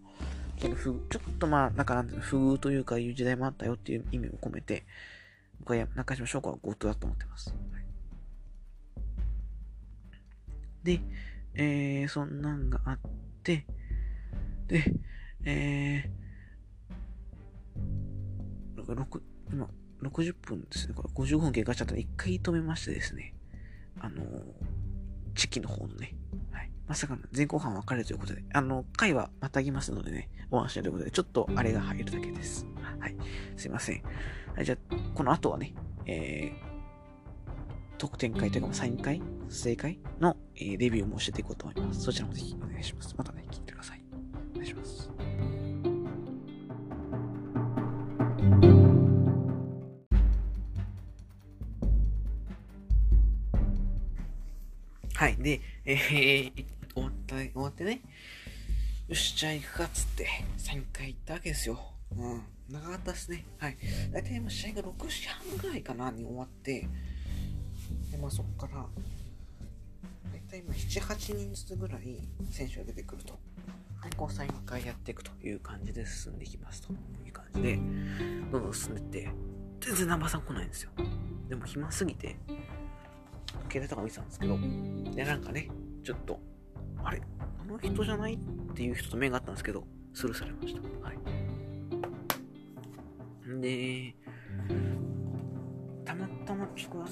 [0.57, 4.85] ちょっとまあ、なんかなんていうの、不遇というかいう時代もあったよっていう意味を込めて、
[5.59, 7.53] 僕は中島翔子は後藤だと思ってます。
[10.83, 10.99] で、
[11.55, 12.99] えー、そんなんがあっ
[13.43, 13.65] て、
[14.67, 14.93] で、
[15.43, 19.67] えー、6、今、
[20.01, 20.93] 60分ですね。
[20.93, 23.33] これ55分経過しちゃったら一回止めましてですね。
[23.99, 24.41] あのー、
[25.33, 26.15] チキの方のね、
[26.51, 26.71] はい。
[26.87, 32.67] まさかの前後半分かれるということで、あの、回はまたぎますのでね、お安心ということで、ちょっとあれが入るだけです。
[32.99, 33.15] はい。
[33.57, 34.03] すいません。
[34.55, 35.73] はい、じゃあ、この後はね、
[36.05, 42.01] えー、特典会というか、サイン会、正解の、えー、レビューも教えていこうと思います。
[42.01, 43.15] そちらもぜひお願いします。
[43.17, 44.01] またね、聞いてください。
[44.51, 45.09] お願いします。
[55.15, 55.37] はい。
[55.37, 56.65] で、えー、
[57.25, 58.01] った、終わってね、
[59.07, 61.79] よし、じゃあ行くかっつって、3回行ったわけですよ。
[62.15, 62.41] うん。
[62.69, 63.45] 長かったですね。
[63.57, 63.77] はい。
[64.11, 66.87] 大体今試合が6時半ぐらいかなに終わって、
[68.11, 68.85] で、まあそっから、
[70.31, 72.19] 大体今7、8人ずつぐらい
[72.51, 73.39] 選手が出てくると。
[74.03, 76.93] で、こう3回やっていくという感じで進んでいきますと
[77.25, 77.79] いう感じで、
[78.51, 79.29] どんどん進んでって、
[79.81, 80.91] 全然ナンバーさん来ないんですよ。
[81.49, 82.35] でも暇すぎて、
[83.69, 84.57] 携帯とか見てたんですけど、
[85.13, 85.69] で、なんかね、
[86.03, 86.39] ちょっと、
[87.05, 87.21] あれ？
[87.39, 88.33] あの人じゃない？
[88.33, 88.37] っ
[88.73, 90.81] ていう人と目があったんですけど、スルーされました。
[91.07, 91.17] はい。
[93.61, 94.15] で、
[96.03, 97.11] たまたま、ちょっと、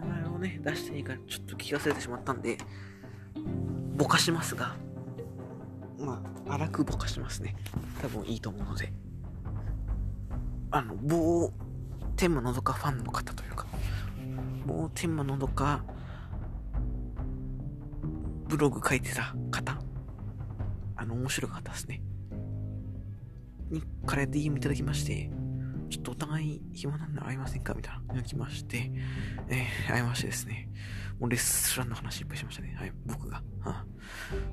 [0.00, 2.58] 名前をね、出していいかちょっと聞かせてしまったんで、
[3.96, 4.76] ぼかしますが、
[5.98, 7.54] まあ、荒くぼかしますね。
[8.02, 8.92] 多分いいと思うので。
[10.70, 11.52] あの、棒、
[12.16, 13.66] 天満のどかファンの方というか、
[14.66, 15.84] 棒天満のどか、
[18.48, 19.78] ブログ書いてた方、
[20.96, 22.02] あの、面白かったですね。
[23.70, 25.30] にから DM いただきまして、
[25.90, 28.90] ちょっとお互い暇なんで会いませんかみたいなのが来まして、
[29.48, 30.68] えー、会いましてですね、
[31.18, 32.76] もうレストランの話いっぱいしましたね。
[32.78, 33.36] はい、僕が。
[33.36, 33.86] はあ、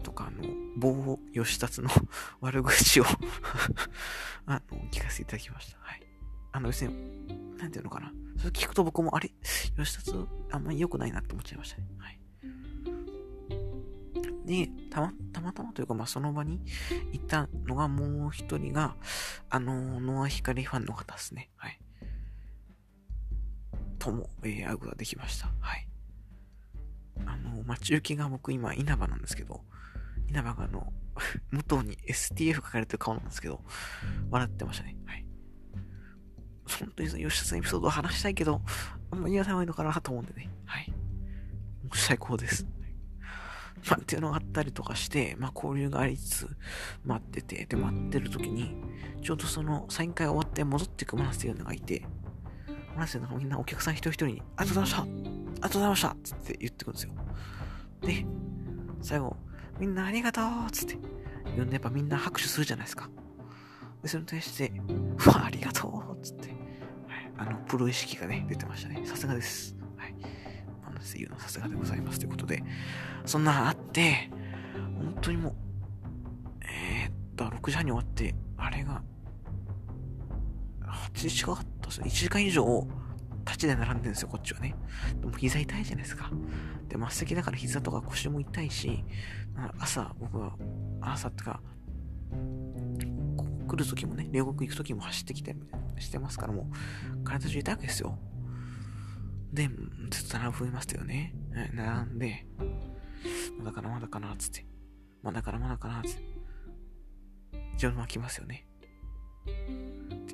[0.04, 1.90] とか、あの、棒吉達の
[2.42, 3.06] 悪口を
[4.46, 5.80] あの、聞かせていただきました。
[5.80, 6.02] はい。
[6.52, 8.12] あの、別に、なんていうのかな。
[8.38, 9.32] それ聞くと僕も、あれ？
[9.78, 10.14] 吉達
[10.52, 11.88] あんまり良くないなって思っちゃいましたね。
[11.98, 12.20] はい。
[14.46, 16.62] で、たま、たまたまというか、まあ、その場に
[17.12, 18.96] いたのがもう一人が、
[19.50, 21.50] あの、ノア光ファンの方ですね。
[21.56, 21.80] はい。
[24.00, 25.50] とも、えー、会うことができました。
[25.60, 25.88] はい。
[27.26, 29.62] あの、待ち受けが僕今稲葉なんですけど、
[30.28, 30.92] 稲葉があの、
[31.52, 33.64] 武藤に STF 書かれてる顔なんですけど、
[34.30, 34.98] 笑ってましたね。
[35.06, 35.26] はい。
[36.80, 38.62] 本当にその吉田さんエピソードを話したいけど、
[39.12, 40.50] あんま言わない方がいいのかなと思うんでね。
[40.66, 40.94] はい。
[41.94, 42.68] 最高です。
[43.90, 46.50] まあ、っていうのがあったりとかして、まあ、交流がありつつ、
[47.06, 48.76] 待ってて、で、待ってる時に、
[49.22, 52.06] ちょうどその、サイン会終わって戻ってくマナスというのがいて、
[52.94, 57.14] マナスのみんなお客さん一人一人に、ありがとうございましたありがとうございましたつって言ってくるんですよ。
[58.02, 58.26] で、
[59.02, 59.38] 最後、
[59.80, 60.96] みんなありがとうっつって、
[61.58, 63.10] 呼んでやっぱみんな拍手するじゃないですか。
[64.02, 64.72] で、それに対して、
[65.26, 66.58] うわ、ありがとうつって、はい、
[67.38, 69.06] あの、プロ意識がね、出てましたね。
[69.06, 69.83] さすがです。
[71.04, 71.10] はい。
[71.10, 72.64] マナス言うのさすがでございますということで、
[73.26, 74.30] そんなあって、
[74.98, 75.56] 本当にもう、
[76.64, 79.04] えー、っと、6時半に終わって、あれが、
[80.82, 82.08] 8時近かったですね。
[82.08, 82.88] 1時間以上、
[83.46, 84.76] 立ちで並んでるんですよ、こっちはね。
[85.20, 86.32] でも膝痛いじゃないですか。
[86.88, 89.04] で、末席だから膝とか腰も痛いし、
[89.80, 90.56] 朝、僕は、
[91.02, 91.62] 朝ってか、
[93.68, 95.56] 来る時もね、両国行く時も走ってきて
[96.00, 96.70] してますから、も
[97.22, 98.18] う、体中痛いわけですよ。
[99.54, 99.70] で、
[100.10, 101.34] ずっと並ぶいますよね。
[101.74, 102.46] 並んで、
[103.60, 104.66] まだかな、まだかな、つって。
[105.22, 106.24] まだかな、まだかな、つって。
[107.74, 108.68] 自分巻きますよね。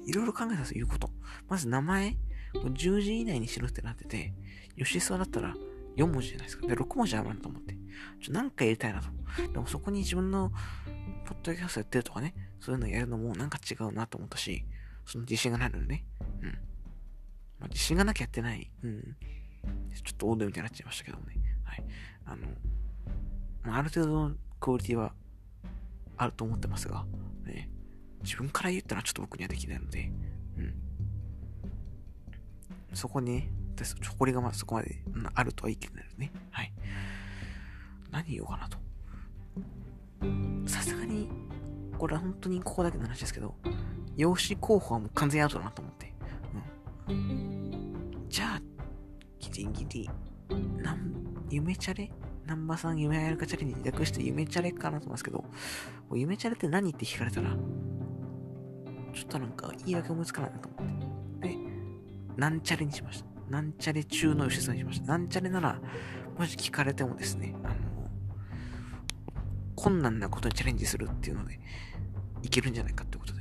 [0.05, 1.11] いろいろ考えたんですよ、言うこと。
[1.47, 2.17] まず名前、
[2.53, 4.33] 10時以内にしろってなってて、
[4.77, 5.53] 吉沢だったら
[5.97, 6.65] 4文字じゃないですか。
[6.65, 7.77] で、6文字あるなと思って。
[8.21, 9.09] ちょ、なんかやりたいなと。
[9.51, 10.51] でもそこに自分の、
[11.25, 14.65] ポッドキャストやってるとかね、そういうのやるのもなんか違うなと思ったし、
[15.05, 16.05] その自信がないのでね。
[16.41, 16.57] うん。
[17.59, 18.71] まあ、自信がなきゃやってない。
[18.83, 19.15] うん。
[20.03, 21.35] ちょっとオードみたいになっちゃいましたけどもね。
[21.63, 21.83] はい。
[22.25, 22.47] あの、
[23.63, 25.13] まあ、ある程度のクオリティは
[26.17, 27.05] あると思ってますが、
[27.45, 27.69] ね、
[28.23, 30.11] 自分から言ったらちょっと僕にはできないので、
[30.57, 30.73] うん。
[32.93, 33.49] そこにね、
[33.85, 35.01] 誇りがまだそこまで
[35.33, 36.31] あるとはいいですね。
[36.51, 36.73] はい。
[38.11, 38.77] 何言おうかなと。
[40.67, 41.29] さすがに、
[41.97, 43.55] これは本当にここだけの話ですけど、
[44.17, 46.08] 養子候補はもう完全アウトだなと思って。
[48.29, 48.61] じゃあ、
[49.39, 50.09] ギリギリ、
[50.77, 51.13] なん、
[51.49, 52.11] 夢チャレ？
[52.45, 55.43] 南波さん夢やるかチャレンジ略して夢チャレかなと思いますけど、
[56.13, 57.57] 夢チャレって何って聞かれたら、ちょ
[59.23, 61.47] っとなんか言い訳思いつかないなと思って。
[61.49, 61.57] で、
[62.37, 63.25] なんチャレにしました。
[63.49, 65.07] なんチャレ中の吉田さんにしました。
[65.07, 65.79] なんチャレなら、
[66.37, 67.75] もし聞かれてもですね、あの、
[69.75, 71.59] 困難なことにチャレンジするっていうので、
[72.43, 73.38] いけるんじゃないかってことで、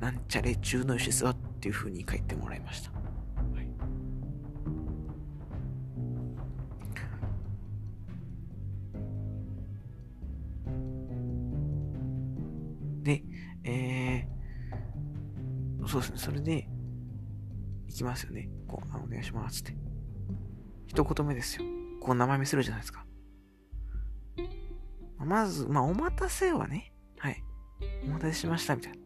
[0.00, 2.90] なんちゃれ中の吉沢っていう風に書いてもらいました。
[2.90, 2.98] は
[3.60, 3.68] い。
[13.02, 13.22] で、
[13.64, 16.68] えー、そうですね、それで、
[17.88, 18.48] 行きますよね。
[18.66, 19.76] こう、あお願いしますって。
[20.86, 21.64] 一言目ですよ。
[22.00, 23.06] こう名前見せるじゃないですか。
[25.18, 27.42] まず、まあ、お待たせはね、はい。
[28.04, 29.05] お待たせしました、みたいな。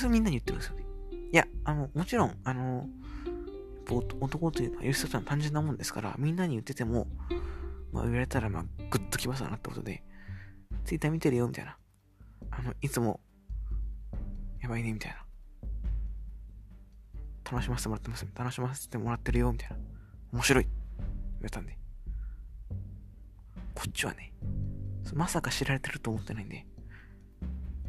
[0.00, 0.84] それみんなに言ってるんですよね。
[1.32, 2.88] いや、あの、もちろん、あの、
[3.88, 7.06] 男というのは吉田さん単純なもんですから、みんなに言ってても、
[7.92, 10.02] まあ、言われたら、まあ、グッときますわなってことで、
[10.84, 11.76] ツイッター見てるよ、みたいな。
[12.50, 13.20] あの、いつも、
[14.60, 15.24] やばいね、みたいな。
[17.50, 18.26] 楽しませてもらってます。
[18.34, 19.76] 楽しませてもらってるよ、みたいな。
[20.32, 20.64] 面白い。
[20.64, 21.76] 言われたんで。
[23.74, 24.32] こっちはね、
[25.14, 26.66] まさか知られてると思ってないんで。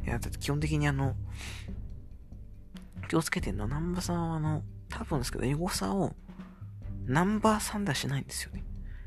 [0.04, 1.14] いや、だって基本的にあの、
[3.08, 6.14] 気をつけてんのは、南波さんはあの、多分ですけど、エゴサを、
[7.06, 8.64] ナンバー3出しないんですよね。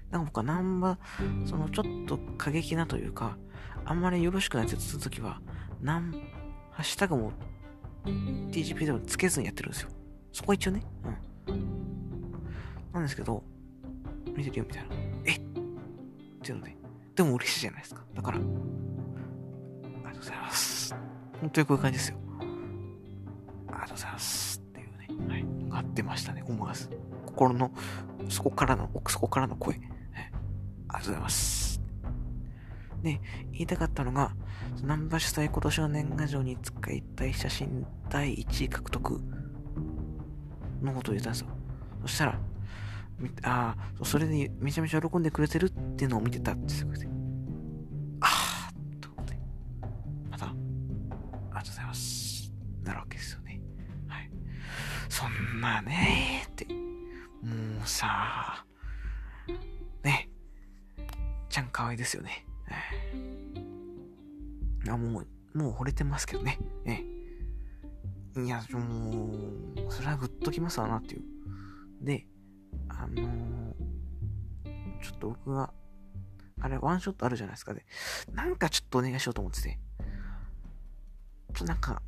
[0.10, 3.38] だから僕はナンバー、そのちょっと過激なというか、
[3.86, 5.42] あんまりよろしくないって言った時は、
[5.82, 6.12] なん、
[6.72, 7.32] ハッシュタグも
[8.06, 9.90] TGP でもつけずにやってるんですよ。
[10.32, 10.84] そこは一応ね。
[11.48, 11.66] うん。
[12.94, 13.44] なんですけど、
[14.36, 14.96] 見てるよみたいな。
[15.26, 15.40] えっ
[16.42, 16.76] ていうので、
[17.16, 18.04] でも嬉しいじゃないですか。
[18.14, 18.46] だから、あり
[20.04, 20.96] がとうございます。
[21.40, 22.25] 本当にこういう感じですよ。
[23.86, 24.60] ありがとうございます。
[24.60, 26.90] っていうね、はい、がってましたね、思わず。
[27.28, 27.72] 心の、
[28.30, 29.76] そこからの、奥底からの声。
[29.76, 29.94] はい、あり
[30.88, 31.82] がとうございます。
[33.04, 33.22] で、
[33.52, 34.32] 言いたかったのが、
[34.84, 39.22] ナンバー主催今年の年賀状に使いたい写真第1位獲得
[40.82, 41.48] のことを言ったんですよ。
[42.02, 42.40] そしたら、
[43.44, 46.98] ああ、それでめちゃめちゃ喜んでくれてるっていうのを見てたってすごい
[48.22, 49.38] ああ、と思って。
[50.32, 50.56] また、あり
[51.54, 52.52] がとうございます。
[52.84, 53.45] なるわけですよね。
[55.16, 56.66] そんなねーって、
[57.42, 58.66] もうさ、
[60.04, 60.30] ね、
[61.48, 62.46] ちゃん可愛いですよね。
[64.90, 66.60] あ、もう、もう惚れてますけどね。
[66.84, 67.06] ね。
[68.36, 69.30] いや、も
[69.88, 71.24] う、それはグッときますわなっていう。
[72.02, 72.28] で、
[72.90, 73.74] あのー、
[75.02, 75.74] ちょっと僕が、
[76.60, 77.86] あれ、ワンショットあるじゃないですかね。
[78.34, 79.80] なんかちょっとお願いしようと思ってて。
[81.54, 82.02] ちょっと、なんか、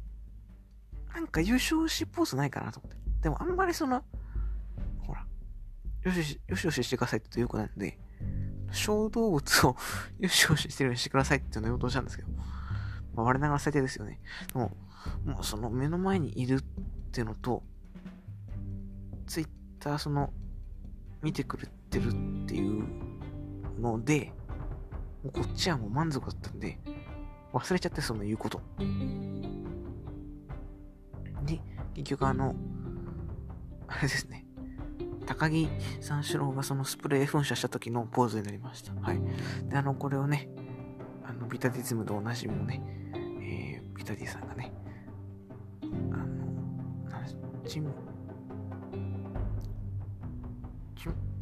[1.17, 2.97] なんか優勝しポーズないかなと思って。
[3.23, 4.03] でもあんまりその、
[4.99, 5.25] ほら、
[6.03, 7.97] よしよし、よしよししてくださいって言うことなんで、
[8.71, 9.75] 小動物を
[10.19, 12.29] よしよししてるようにしてくださいっていうのを言おうとしたんですけど、
[13.15, 14.19] まあ、我ながら最低ですよね。
[14.53, 14.77] でも、
[15.25, 16.61] もうその目の前にいるっ
[17.11, 17.63] ていうのと、
[19.25, 19.47] ツイッ
[19.79, 20.31] ターその
[21.23, 22.11] 見てくれてるっ
[22.45, 22.85] ていう
[23.81, 24.31] ので、
[25.23, 26.77] もうこっちはもう満足だったんで、
[27.53, 28.61] 忘れちゃってその言うこと。
[31.97, 32.55] 結局あの、
[33.87, 34.45] あれですね。
[35.25, 35.67] 高木
[35.99, 38.93] 三四郎がそのスプレー噴射した時のポーズになりました。
[39.01, 39.21] はい。
[39.67, 40.47] で、あの、これをね、
[41.23, 42.81] あの、ビタディズムでおなじみのね、
[43.41, 44.71] えー、ビタディさんがね、
[45.83, 45.85] あ
[46.17, 46.25] の、
[47.09, 47.25] なん
[47.65, 47.91] チーム、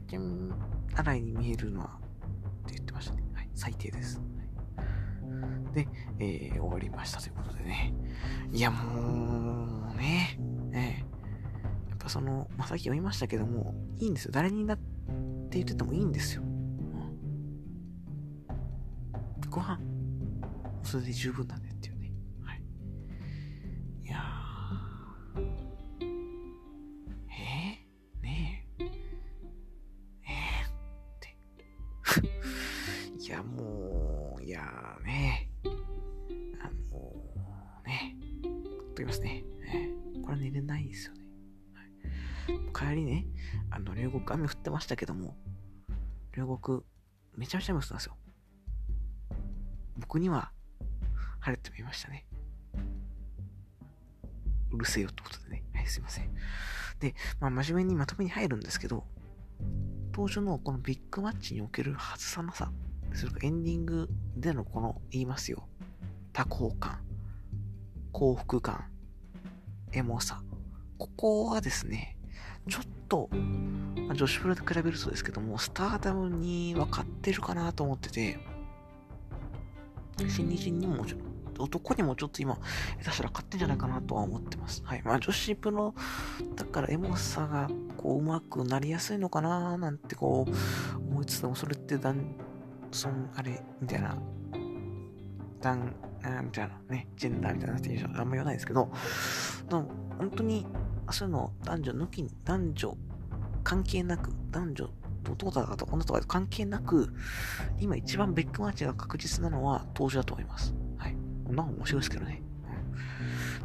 [0.08, 0.54] 点
[0.96, 2.00] 洗いに見えるのは、
[2.66, 3.24] って言ってましたね。
[3.34, 4.22] はい、最低です。
[5.74, 5.88] で、
[6.20, 7.94] えー、終わりましたということでね。
[8.52, 10.40] いや、もう、ね、
[12.06, 14.32] ぱその、まあ、さっき読みましたけども、いいんですよ。
[14.32, 14.84] 誰になって
[15.52, 16.44] 言っててもいいんですよ。
[16.44, 16.70] うん、
[19.50, 19.80] ご飯、
[20.84, 21.70] それで十分なんで
[46.66, 46.82] 両国、
[47.38, 48.18] めちゃめちゃ雨降ってたんですよ。
[49.98, 50.52] 僕には
[51.40, 52.26] 晴れてみましたね。
[54.72, 55.64] うるせえよってことでね。
[55.76, 56.30] はい、すいません。
[57.00, 59.06] で、まあ、真面目にまとめに入るんですけど、
[60.12, 62.72] 当初のこのビッグマッチにおける外さなさ、
[63.14, 65.68] それかエンディングでのこの、言いますよ。
[66.34, 67.00] 多幸感、
[68.12, 68.86] 幸福感、
[69.92, 70.42] エモさ。
[70.98, 72.15] ここはですね、
[72.70, 78.40] ちょっと、まあ、女子プロと比べるとですけども、スターダムに分かってるかなと思ってて、
[80.30, 81.22] 新日にももちろん、
[81.58, 82.62] 男にもちょっと今、下
[83.06, 84.84] 手したら勝ってんじゃないかなとは思ってます。
[84.86, 85.02] はい。
[85.04, 85.94] まあ女子プロ
[86.56, 92.36] だからエモさが、こう、うまくなりやすいのかななんてこう、思いつつも、それってだん、
[92.92, 94.18] そん、あれ、みたいな、
[95.62, 98.92] だん、あみたいなね、ジェンダーみたいなってあんま言わないですけど、
[99.70, 100.66] 本当に、
[101.12, 102.98] そういうの男女抜きに、男女
[103.64, 104.90] 関係なく、男女、
[105.30, 107.14] 男だか女とか関係なく、
[107.80, 110.74] 今一番ベックマッチが確実なのは当時だと思います。
[110.98, 111.16] はい。
[111.48, 112.42] なんか面白いですけどね。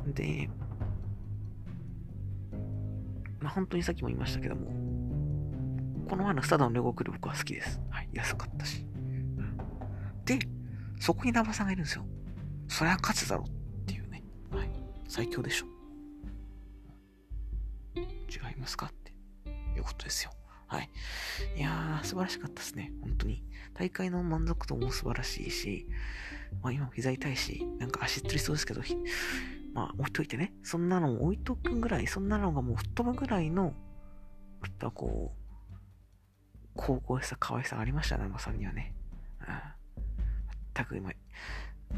[0.07, 0.51] で、
[3.41, 4.70] まあ、本当にさっきも言いましたけども、
[6.09, 7.80] この前のスタダのレゴクル僕は好きです。
[7.91, 8.09] はい。
[8.12, 8.86] 安かったし。
[10.24, 10.38] で、
[10.99, 12.05] そこにナバさんがいるんですよ。
[12.68, 14.22] そりゃ勝つだろっていうね。
[14.51, 14.70] はい。
[15.09, 15.80] 最強でしょ。
[18.31, 19.12] 違いますかって
[19.76, 20.33] いうことですよ。
[20.66, 20.91] はい。
[21.57, 22.93] いやー、素晴らしかったですね。
[23.03, 23.45] 本当に。
[23.74, 25.89] 大会の満足度も素晴らしいし、
[26.62, 28.83] まあ今も膝痛いし、なんか足つりそうですけど、
[29.74, 33.72] まあ置いといてね、そんなの置いとくぐらい、そんなのがもう吹っ飛ぶぐらいの、やっ
[34.78, 35.41] ぱこう、
[36.76, 38.95] 高校しさ、可愛さがありましたね、まさんにはね。
[39.41, 39.55] うん。
[40.74, 41.11] 全く今、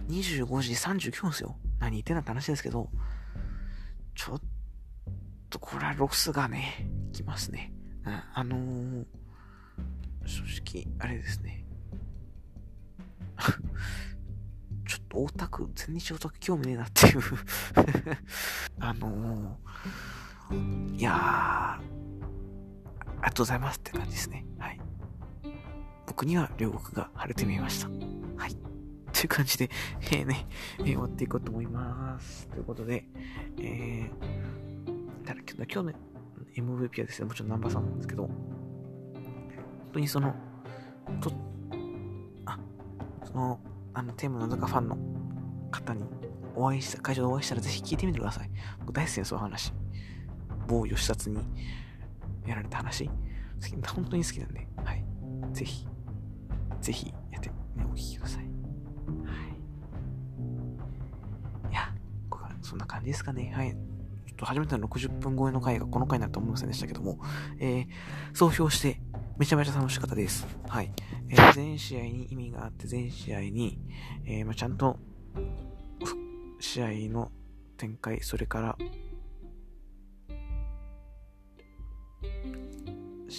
[0.08, 1.56] 25時39分ですよ。
[1.78, 2.88] 何言ってんだって話ですけど、
[4.14, 4.40] ちょっ
[5.52, 7.72] とこれはロスがね、きますね。
[8.06, 9.04] うん、あのー、
[10.24, 11.64] 正直、あれですね。
[14.88, 17.20] ちょっとオタク、全日オタク興味ねえなっていう
[18.80, 24.46] あのー、いやー、ありがとうございますって感じですね。
[24.58, 24.80] はい。
[26.06, 27.88] 僕には両国が晴れて見えました。
[28.42, 28.56] はい。
[29.12, 30.46] という感じで、えー、ね、
[30.78, 32.48] えー、終わっていこうと思います。
[32.48, 33.04] ということで、
[33.58, 34.61] えー、
[35.40, 35.92] ただ今日の
[36.56, 38.34] MVP はですね、もちろんナンバーさんなんですけど、本
[39.92, 40.34] 当にその、
[41.20, 41.32] と、
[42.46, 42.58] あ、
[43.24, 43.60] その、
[43.94, 44.98] あの、テーマの中ファンの
[45.70, 46.04] 方に
[46.54, 48.50] お会いした、会場でお会いしたらぜひ聞いてみてください。
[48.80, 49.72] 僕大好きです、そういう話。
[50.68, 51.38] 某吉札に
[52.46, 53.08] やられた話。
[53.94, 55.04] 本当に好きなんで、はい。
[55.52, 55.86] ぜひ、
[56.80, 57.54] ぜひやって、ね、
[57.84, 58.44] お聞きください
[61.70, 61.94] いや。
[62.60, 63.52] そんな感じですかね。
[63.54, 63.91] はい。
[64.46, 67.18] 初めての60分超えの回がこの回になると思いませんでしたけども、
[67.58, 67.86] えー、
[68.34, 69.00] 総評して、
[69.38, 70.46] めちゃめちゃ楽しかったです。
[70.68, 70.92] はい。
[71.28, 73.78] えー、全試合に意味があって、全試合に、
[74.24, 74.98] えー、まあ、ちゃんと、
[76.60, 77.30] 試合の
[77.76, 78.76] 展開、それから、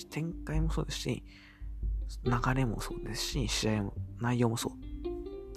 [0.10, 1.24] 展開もそうですし、
[2.24, 4.74] 流れもそうですし、試合も、内容もそう。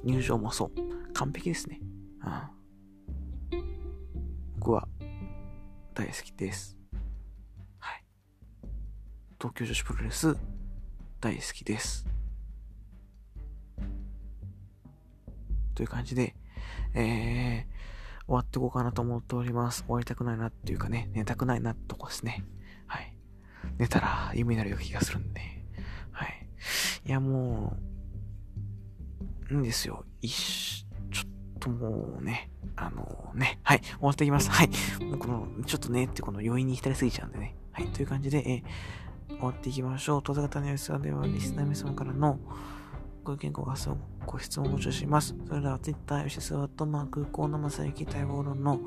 [0.03, 1.13] 入場もそう。
[1.13, 1.81] 完璧ですね。
[3.53, 3.61] うん。
[4.59, 4.89] 僕は
[5.97, 6.77] 大好きです。
[7.79, 8.05] はい。
[9.41, 10.37] 東京女子プロレス
[11.23, 12.07] 大好きです。
[15.75, 16.37] という感じで、
[16.93, 19.85] えー、終わっていこうかなと思っております。
[19.85, 22.45] 終わりたくないなっていうかね、寝たくないなってとこですね。
[22.87, 23.17] はい。
[23.79, 25.41] 寝たら夢になるような気がするんで。
[26.13, 26.49] はい。
[27.07, 27.75] いや、も
[29.51, 30.05] う、いいんですよ。
[30.21, 30.86] 一
[31.67, 34.51] ともうね、あのー、ね、はい、終わっていきます。
[34.51, 34.71] はい。
[35.05, 37.55] もうこの、ちょっとね、ってこの余韻に浸りすぎちゃうんでね。
[37.73, 38.39] はい、という感じで、
[39.29, 40.23] えー、終わっていきましょう。
[40.23, 42.39] 当座型の安さでは、リスナー皆様からの
[43.25, 45.35] ご意見、ご感想、ご質問を募集します。
[45.47, 48.81] それでは、Twitter、吉沢とマーク、河野正幸待望論の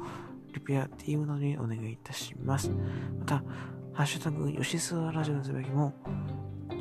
[0.53, 2.71] リピア TM などにお願いいたします。
[3.19, 3.43] また、
[3.93, 5.93] ハッシュタグ、吉沢ラジオのつぶやきも、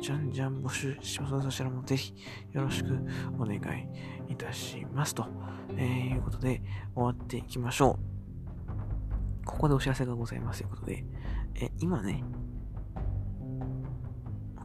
[0.01, 2.13] じゃんじゃん募集しますので、そちらもぜひ
[2.53, 2.99] よろしく
[3.37, 5.25] お願いいたしますと。
[5.77, 6.61] えー、いうことで
[6.95, 9.45] 終わっていきましょう。
[9.45, 11.05] ここでお知らせがございますということで、
[11.55, 12.23] え、今ね、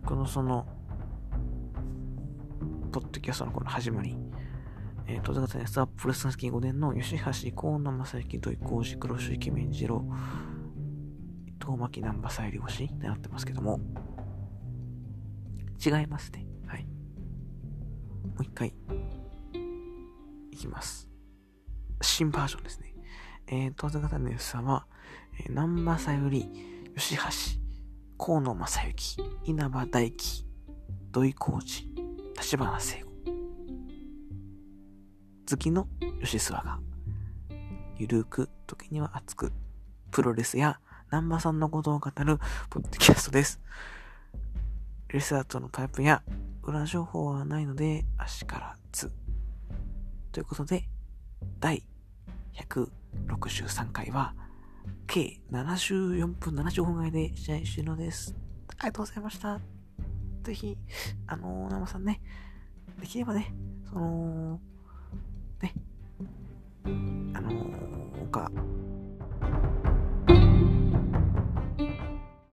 [0.04, 0.66] このその、
[2.92, 4.16] ポッドキャストのこの始まり、
[5.06, 10.04] えー、戸坂さんスタープレスンスキー5年の吉橋、河野正幸、土井浩二、黒潮イケメン次郎、
[11.60, 13.80] 東巻南波さゆり星ってなってますけども、
[15.82, 16.46] 違いますね。
[16.66, 16.84] はい。
[16.84, 18.74] もう一回、
[20.50, 21.08] いきます。
[22.00, 22.94] 新バージョンですね。
[23.46, 24.86] えー、当然方の良さは、
[25.38, 26.48] えー、南波さゆり、
[26.96, 27.22] 吉橋、
[28.18, 30.46] 河野正幸、稲葉大輝、
[31.10, 31.94] 土井浩二、
[32.34, 33.14] 立花聖子。
[35.46, 35.88] 月の
[36.22, 36.80] 吉諏訪が、
[37.98, 39.52] ゆるく、時には熱く、
[40.10, 40.80] プロレスや
[41.10, 42.38] 南波さんのことを語る
[42.70, 43.60] ポッドキャストです。
[45.14, 46.24] レスアートのタイプや
[46.64, 49.12] 裏情報はないので、足からず。
[50.32, 50.88] ということで、
[51.60, 51.84] 第
[52.56, 54.34] 163回は、
[55.06, 58.34] 計74分75分前で試合終了です。
[58.70, 59.60] ありがとうございました。
[60.42, 60.76] ぜひ、
[61.28, 62.20] あのー、生さんね、
[63.00, 63.54] できればね、
[63.88, 64.60] その、
[65.62, 65.74] ね、
[67.34, 67.52] あの